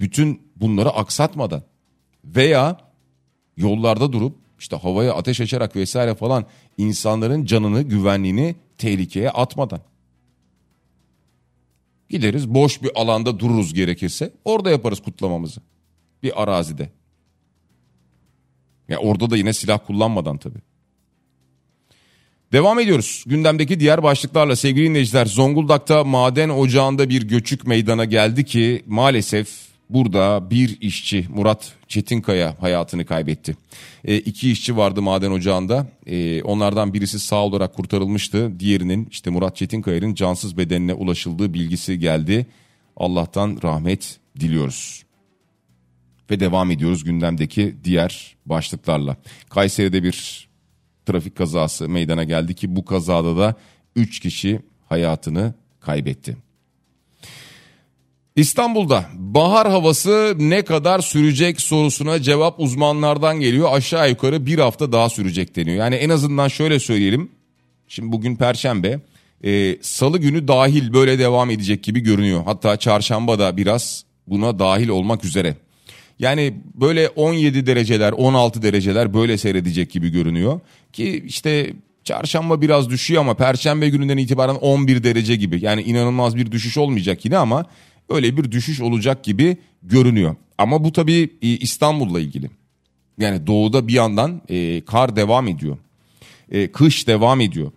Bütün 0.00 0.42
bunları 0.56 0.90
aksatmadan 0.90 1.62
veya 2.24 2.78
yollarda 3.56 4.12
durup 4.12 4.36
işte 4.58 4.76
havaya 4.76 5.14
ateş 5.14 5.40
açarak 5.40 5.76
vesaire 5.76 6.14
falan 6.14 6.46
insanların 6.78 7.44
canını 7.44 7.82
güvenliğini 7.82 8.56
tehlikeye 8.78 9.30
atmadan. 9.30 9.80
Gideriz 12.14 12.48
boş 12.48 12.82
bir 12.82 12.90
alanda 12.94 13.38
dururuz 13.38 13.74
gerekirse 13.74 14.32
orada 14.44 14.70
yaparız 14.70 15.02
kutlamamızı 15.02 15.60
bir 16.22 16.42
arazide. 16.42 16.90
Ya 18.88 18.98
orada 18.98 19.30
da 19.30 19.36
yine 19.36 19.52
silah 19.52 19.78
kullanmadan 19.86 20.38
tabii. 20.38 20.58
Devam 22.52 22.78
ediyoruz. 22.78 23.24
Gündemdeki 23.26 23.80
diğer 23.80 24.02
başlıklarla 24.02 24.56
sevgili 24.56 24.88
dinleyiciler. 24.88 25.26
Zonguldak'ta 25.26 26.04
maden 26.04 26.48
ocağında 26.48 27.08
bir 27.08 27.22
göçük 27.22 27.66
meydana 27.66 28.04
geldi 28.04 28.44
ki 28.44 28.84
maalesef 28.86 29.48
burada 29.90 30.50
bir 30.50 30.80
işçi 30.80 31.26
Murat 31.28 31.72
Çetinkaya 31.88 32.56
hayatını 32.60 33.04
kaybetti. 33.06 33.56
E, 34.04 34.18
iki 34.18 34.50
işçi 34.50 34.76
vardı 34.76 35.02
maden 35.02 35.30
ocağında. 35.30 35.86
E, 36.06 36.42
onlardan 36.42 36.94
birisi 36.94 37.18
sağ 37.18 37.44
olarak 37.44 37.74
kurtarılmıştı. 37.74 38.60
Diğerinin 38.60 39.08
işte 39.10 39.30
Murat 39.30 39.56
Çetinkaya'nın 39.56 40.14
cansız 40.14 40.56
bedenine 40.56 40.94
ulaşıldığı 40.94 41.54
bilgisi 41.54 41.98
geldi. 41.98 42.46
Allah'tan 42.96 43.58
rahmet 43.62 44.18
diliyoruz. 44.40 45.04
Ve 46.30 46.40
devam 46.40 46.70
ediyoruz 46.70 47.04
gündemdeki 47.04 47.76
diğer 47.84 48.36
başlıklarla. 48.46 49.16
Kayseri'de 49.48 50.02
bir 50.02 50.48
trafik 51.06 51.36
kazası 51.36 51.88
meydana 51.88 52.24
geldi 52.24 52.54
ki 52.54 52.76
bu 52.76 52.84
kazada 52.84 53.36
da 53.36 53.54
3 53.96 54.20
kişi 54.20 54.60
hayatını 54.88 55.54
kaybetti. 55.80 56.43
İstanbul'da 58.36 59.04
bahar 59.14 59.70
havası 59.70 60.34
ne 60.38 60.62
kadar 60.62 61.00
sürecek 61.00 61.60
sorusuna 61.60 62.22
cevap 62.22 62.60
uzmanlardan 62.60 63.40
geliyor. 63.40 63.68
Aşağı 63.72 64.10
yukarı 64.10 64.46
bir 64.46 64.58
hafta 64.58 64.92
daha 64.92 65.08
sürecek 65.10 65.56
deniyor. 65.56 65.76
Yani 65.76 65.94
en 65.94 66.08
azından 66.08 66.48
şöyle 66.48 66.80
söyleyelim. 66.80 67.30
Şimdi 67.88 68.12
bugün 68.12 68.36
perşembe. 68.36 69.00
E, 69.44 69.78
Salı 69.82 70.18
günü 70.18 70.48
dahil 70.48 70.92
böyle 70.92 71.18
devam 71.18 71.50
edecek 71.50 71.82
gibi 71.82 72.00
görünüyor. 72.00 72.42
Hatta 72.44 72.76
çarşamba 72.76 73.38
da 73.38 73.56
biraz 73.56 74.04
buna 74.26 74.58
dahil 74.58 74.88
olmak 74.88 75.24
üzere. 75.24 75.56
Yani 76.18 76.54
böyle 76.74 77.08
17 77.08 77.66
dereceler 77.66 78.12
16 78.12 78.62
dereceler 78.62 79.14
böyle 79.14 79.38
seyredecek 79.38 79.90
gibi 79.90 80.08
görünüyor. 80.08 80.60
Ki 80.92 81.24
işte 81.26 81.72
çarşamba 82.04 82.60
biraz 82.60 82.90
düşüyor 82.90 83.20
ama 83.20 83.34
perşembe 83.34 83.88
gününden 83.88 84.18
itibaren 84.18 84.54
11 84.54 85.04
derece 85.04 85.36
gibi. 85.36 85.64
Yani 85.64 85.82
inanılmaz 85.82 86.36
bir 86.36 86.52
düşüş 86.52 86.78
olmayacak 86.78 87.24
yine 87.24 87.38
ama 87.38 87.66
öyle 88.08 88.36
bir 88.36 88.52
düşüş 88.52 88.80
olacak 88.80 89.24
gibi 89.24 89.56
görünüyor. 89.82 90.36
Ama 90.58 90.84
bu 90.84 90.92
tabii 90.92 91.30
e, 91.42 91.48
İstanbul'la 91.48 92.20
ilgili. 92.20 92.50
Yani 93.18 93.46
doğuda 93.46 93.88
bir 93.88 93.92
yandan 93.92 94.42
e, 94.48 94.84
kar 94.84 95.16
devam 95.16 95.48
ediyor. 95.48 95.78
E, 96.50 96.72
kış 96.72 97.06
devam 97.06 97.40
ediyor. 97.40 97.72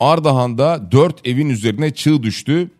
Ardahan'da 0.00 0.92
4 0.92 1.28
evin 1.28 1.48
üzerine 1.48 1.94
çığ 1.94 2.22
düştü. 2.22 2.70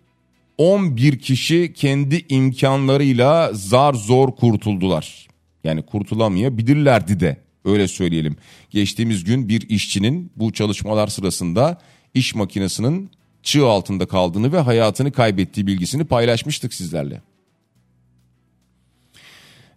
11 0.58 1.18
kişi 1.18 1.72
kendi 1.72 2.26
imkanlarıyla 2.28 3.50
zar 3.52 3.94
zor 3.94 4.36
kurtuldular. 4.36 5.28
Yani 5.64 5.82
kurtulamayabilirlerdi 5.82 7.20
de 7.20 7.36
öyle 7.64 7.88
söyleyelim. 7.88 8.36
Geçtiğimiz 8.70 9.24
gün 9.24 9.48
bir 9.48 9.68
işçinin 9.68 10.30
bu 10.36 10.52
çalışmalar 10.52 11.06
sırasında 11.06 11.78
iş 12.14 12.34
makinesinin 12.34 13.10
çığ 13.46 13.66
altında 13.66 14.06
kaldığını 14.06 14.52
ve 14.52 14.58
hayatını 14.58 15.12
kaybettiği 15.12 15.66
bilgisini 15.66 16.04
paylaşmıştık 16.04 16.74
sizlerle. 16.74 17.22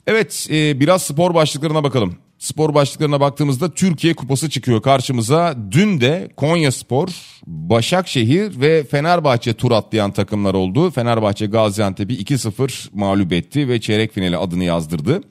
Evet 0.08 0.48
e, 0.52 0.80
biraz 0.80 1.04
spor 1.04 1.34
başlıklarına 1.34 1.84
bakalım. 1.84 2.16
Spor 2.40 2.74
başlıklarına 2.74 3.20
baktığımızda 3.20 3.74
Türkiye 3.74 4.14
Kupası 4.14 4.50
çıkıyor 4.50 4.82
karşımıza. 4.82 5.56
Dün 5.72 6.02
de 6.02 6.30
Konya 6.36 6.72
Spor, 6.72 7.10
Başakşehir 7.48 8.62
ve 8.62 8.84
Fenerbahçe 8.84 9.54
tur 9.54 9.72
atlayan 9.72 10.12
takımlar 10.12 10.54
oldu. 10.54 10.92
Fenerbahçe 10.92 11.46
Gaziantep'i 11.46 12.14
2-0 12.14 12.90
mağlup 12.94 13.34
etti 13.34 13.70
ve 13.70 13.82
çeyrek 13.82 14.14
finale 14.14 14.38
adını 14.38 14.64
yazdırdı. 14.64 15.22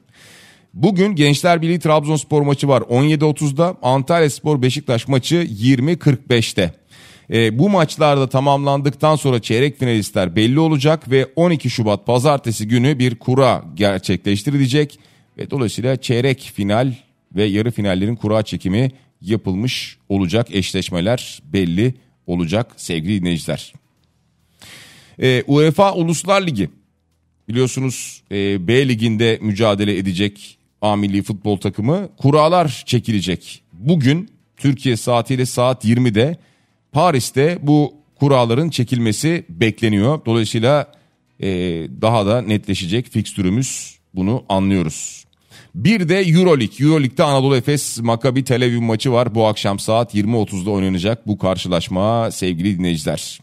Bugün 0.74 1.14
Gençler 1.14 1.62
Birliği 1.62 1.80
Trabzonspor 1.80 2.42
maçı 2.42 2.68
var 2.68 2.80
17.30'da. 2.80 3.76
Antalya 3.82 4.30
Spor 4.30 4.62
Beşiktaş 4.62 5.08
maçı 5.08 5.36
20.45'te. 5.36 6.74
E, 7.30 7.58
bu 7.58 7.68
maçlarda 7.68 8.28
tamamlandıktan 8.28 9.16
sonra 9.16 9.42
çeyrek 9.42 9.78
finalistler 9.78 10.36
belli 10.36 10.58
olacak 10.58 11.10
ve 11.10 11.26
12 11.36 11.70
Şubat 11.70 12.06
pazartesi 12.06 12.68
günü 12.68 12.98
bir 12.98 13.14
kura 13.14 13.64
gerçekleştirilecek. 13.74 14.98
Ve 15.38 15.50
dolayısıyla 15.50 15.96
çeyrek 15.96 16.52
final 16.54 16.94
ve 17.36 17.44
yarı 17.44 17.70
finallerin 17.70 18.16
kura 18.16 18.42
çekimi 18.42 18.90
yapılmış 19.20 19.98
olacak. 20.08 20.46
Eşleşmeler 20.50 21.42
belli 21.52 21.94
olacak 22.26 22.72
sevgili 22.76 23.20
dinleyiciler. 23.20 23.72
E, 25.22 25.42
UEFA 25.46 25.94
Uluslar 25.94 26.46
Ligi 26.46 26.70
biliyorsunuz 27.48 28.22
e, 28.32 28.68
B 28.68 28.88
liginde 28.88 29.38
mücadele 29.40 29.96
edecek 29.98 30.58
A 30.82 30.96
milli 30.96 31.22
futbol 31.22 31.56
takımı 31.56 32.08
kuralar 32.16 32.82
çekilecek. 32.86 33.62
Bugün 33.72 34.30
Türkiye 34.56 34.96
saatiyle 34.96 35.46
saat 35.46 35.84
20'de 35.84 36.36
Paris'te 36.92 37.58
bu 37.62 37.94
kuralların 38.20 38.70
çekilmesi 38.70 39.44
bekleniyor. 39.48 40.20
Dolayısıyla 40.26 40.92
e, 41.40 41.48
daha 42.02 42.26
da 42.26 42.42
netleşecek 42.42 43.08
fikstürümüz 43.08 43.98
bunu 44.14 44.44
anlıyoruz. 44.48 45.24
Bir 45.74 46.08
de 46.08 46.20
Euroleague. 46.20 46.86
Euroleague'de 46.86 47.22
Anadolu 47.22 47.56
Efes 47.56 48.00
Maccabi 48.00 48.44
Tel 48.44 48.64
Aviv 48.64 48.80
maçı 48.80 49.12
var. 49.12 49.34
Bu 49.34 49.46
akşam 49.46 49.78
saat 49.78 50.14
20.30'da 50.14 50.70
oynanacak 50.70 51.26
bu 51.26 51.38
karşılaşma 51.38 52.30
sevgili 52.30 52.78
dinleyiciler. 52.78 53.40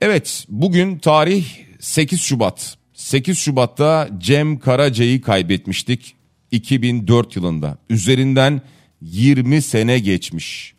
Evet 0.00 0.44
bugün 0.48 0.98
tarih 0.98 1.44
8 1.80 2.20
Şubat. 2.20 2.76
8 2.94 3.38
Şubat'ta 3.38 4.08
Cem 4.18 4.58
Karaca'yı 4.58 5.20
kaybetmiştik 5.20 6.14
2004 6.50 7.36
yılında. 7.36 7.78
Üzerinden 7.90 8.62
20 9.00 9.62
sene 9.62 9.98
geçmiş. 9.98 10.74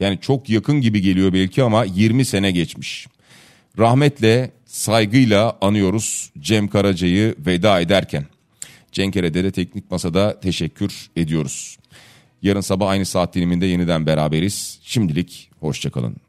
Yani 0.00 0.18
çok 0.20 0.50
yakın 0.50 0.80
gibi 0.80 1.00
geliyor 1.00 1.32
belki 1.32 1.62
ama 1.62 1.84
20 1.84 2.24
sene 2.24 2.50
geçmiş. 2.50 3.06
Rahmetle, 3.78 4.50
saygıyla 4.66 5.58
anıyoruz 5.60 6.30
Cem 6.38 6.68
Karaca'yı 6.68 7.34
veda 7.38 7.80
ederken. 7.80 8.26
Cenk 8.92 9.16
Ere'de 9.16 9.50
teknik 9.50 9.90
masada 9.90 10.40
teşekkür 10.40 11.10
ediyoruz. 11.16 11.78
Yarın 12.42 12.60
sabah 12.60 12.88
aynı 12.88 13.06
saat 13.06 13.34
diliminde 13.34 13.66
yeniden 13.66 14.06
beraberiz. 14.06 14.78
Şimdilik 14.82 15.50
hoşçakalın. 15.60 16.27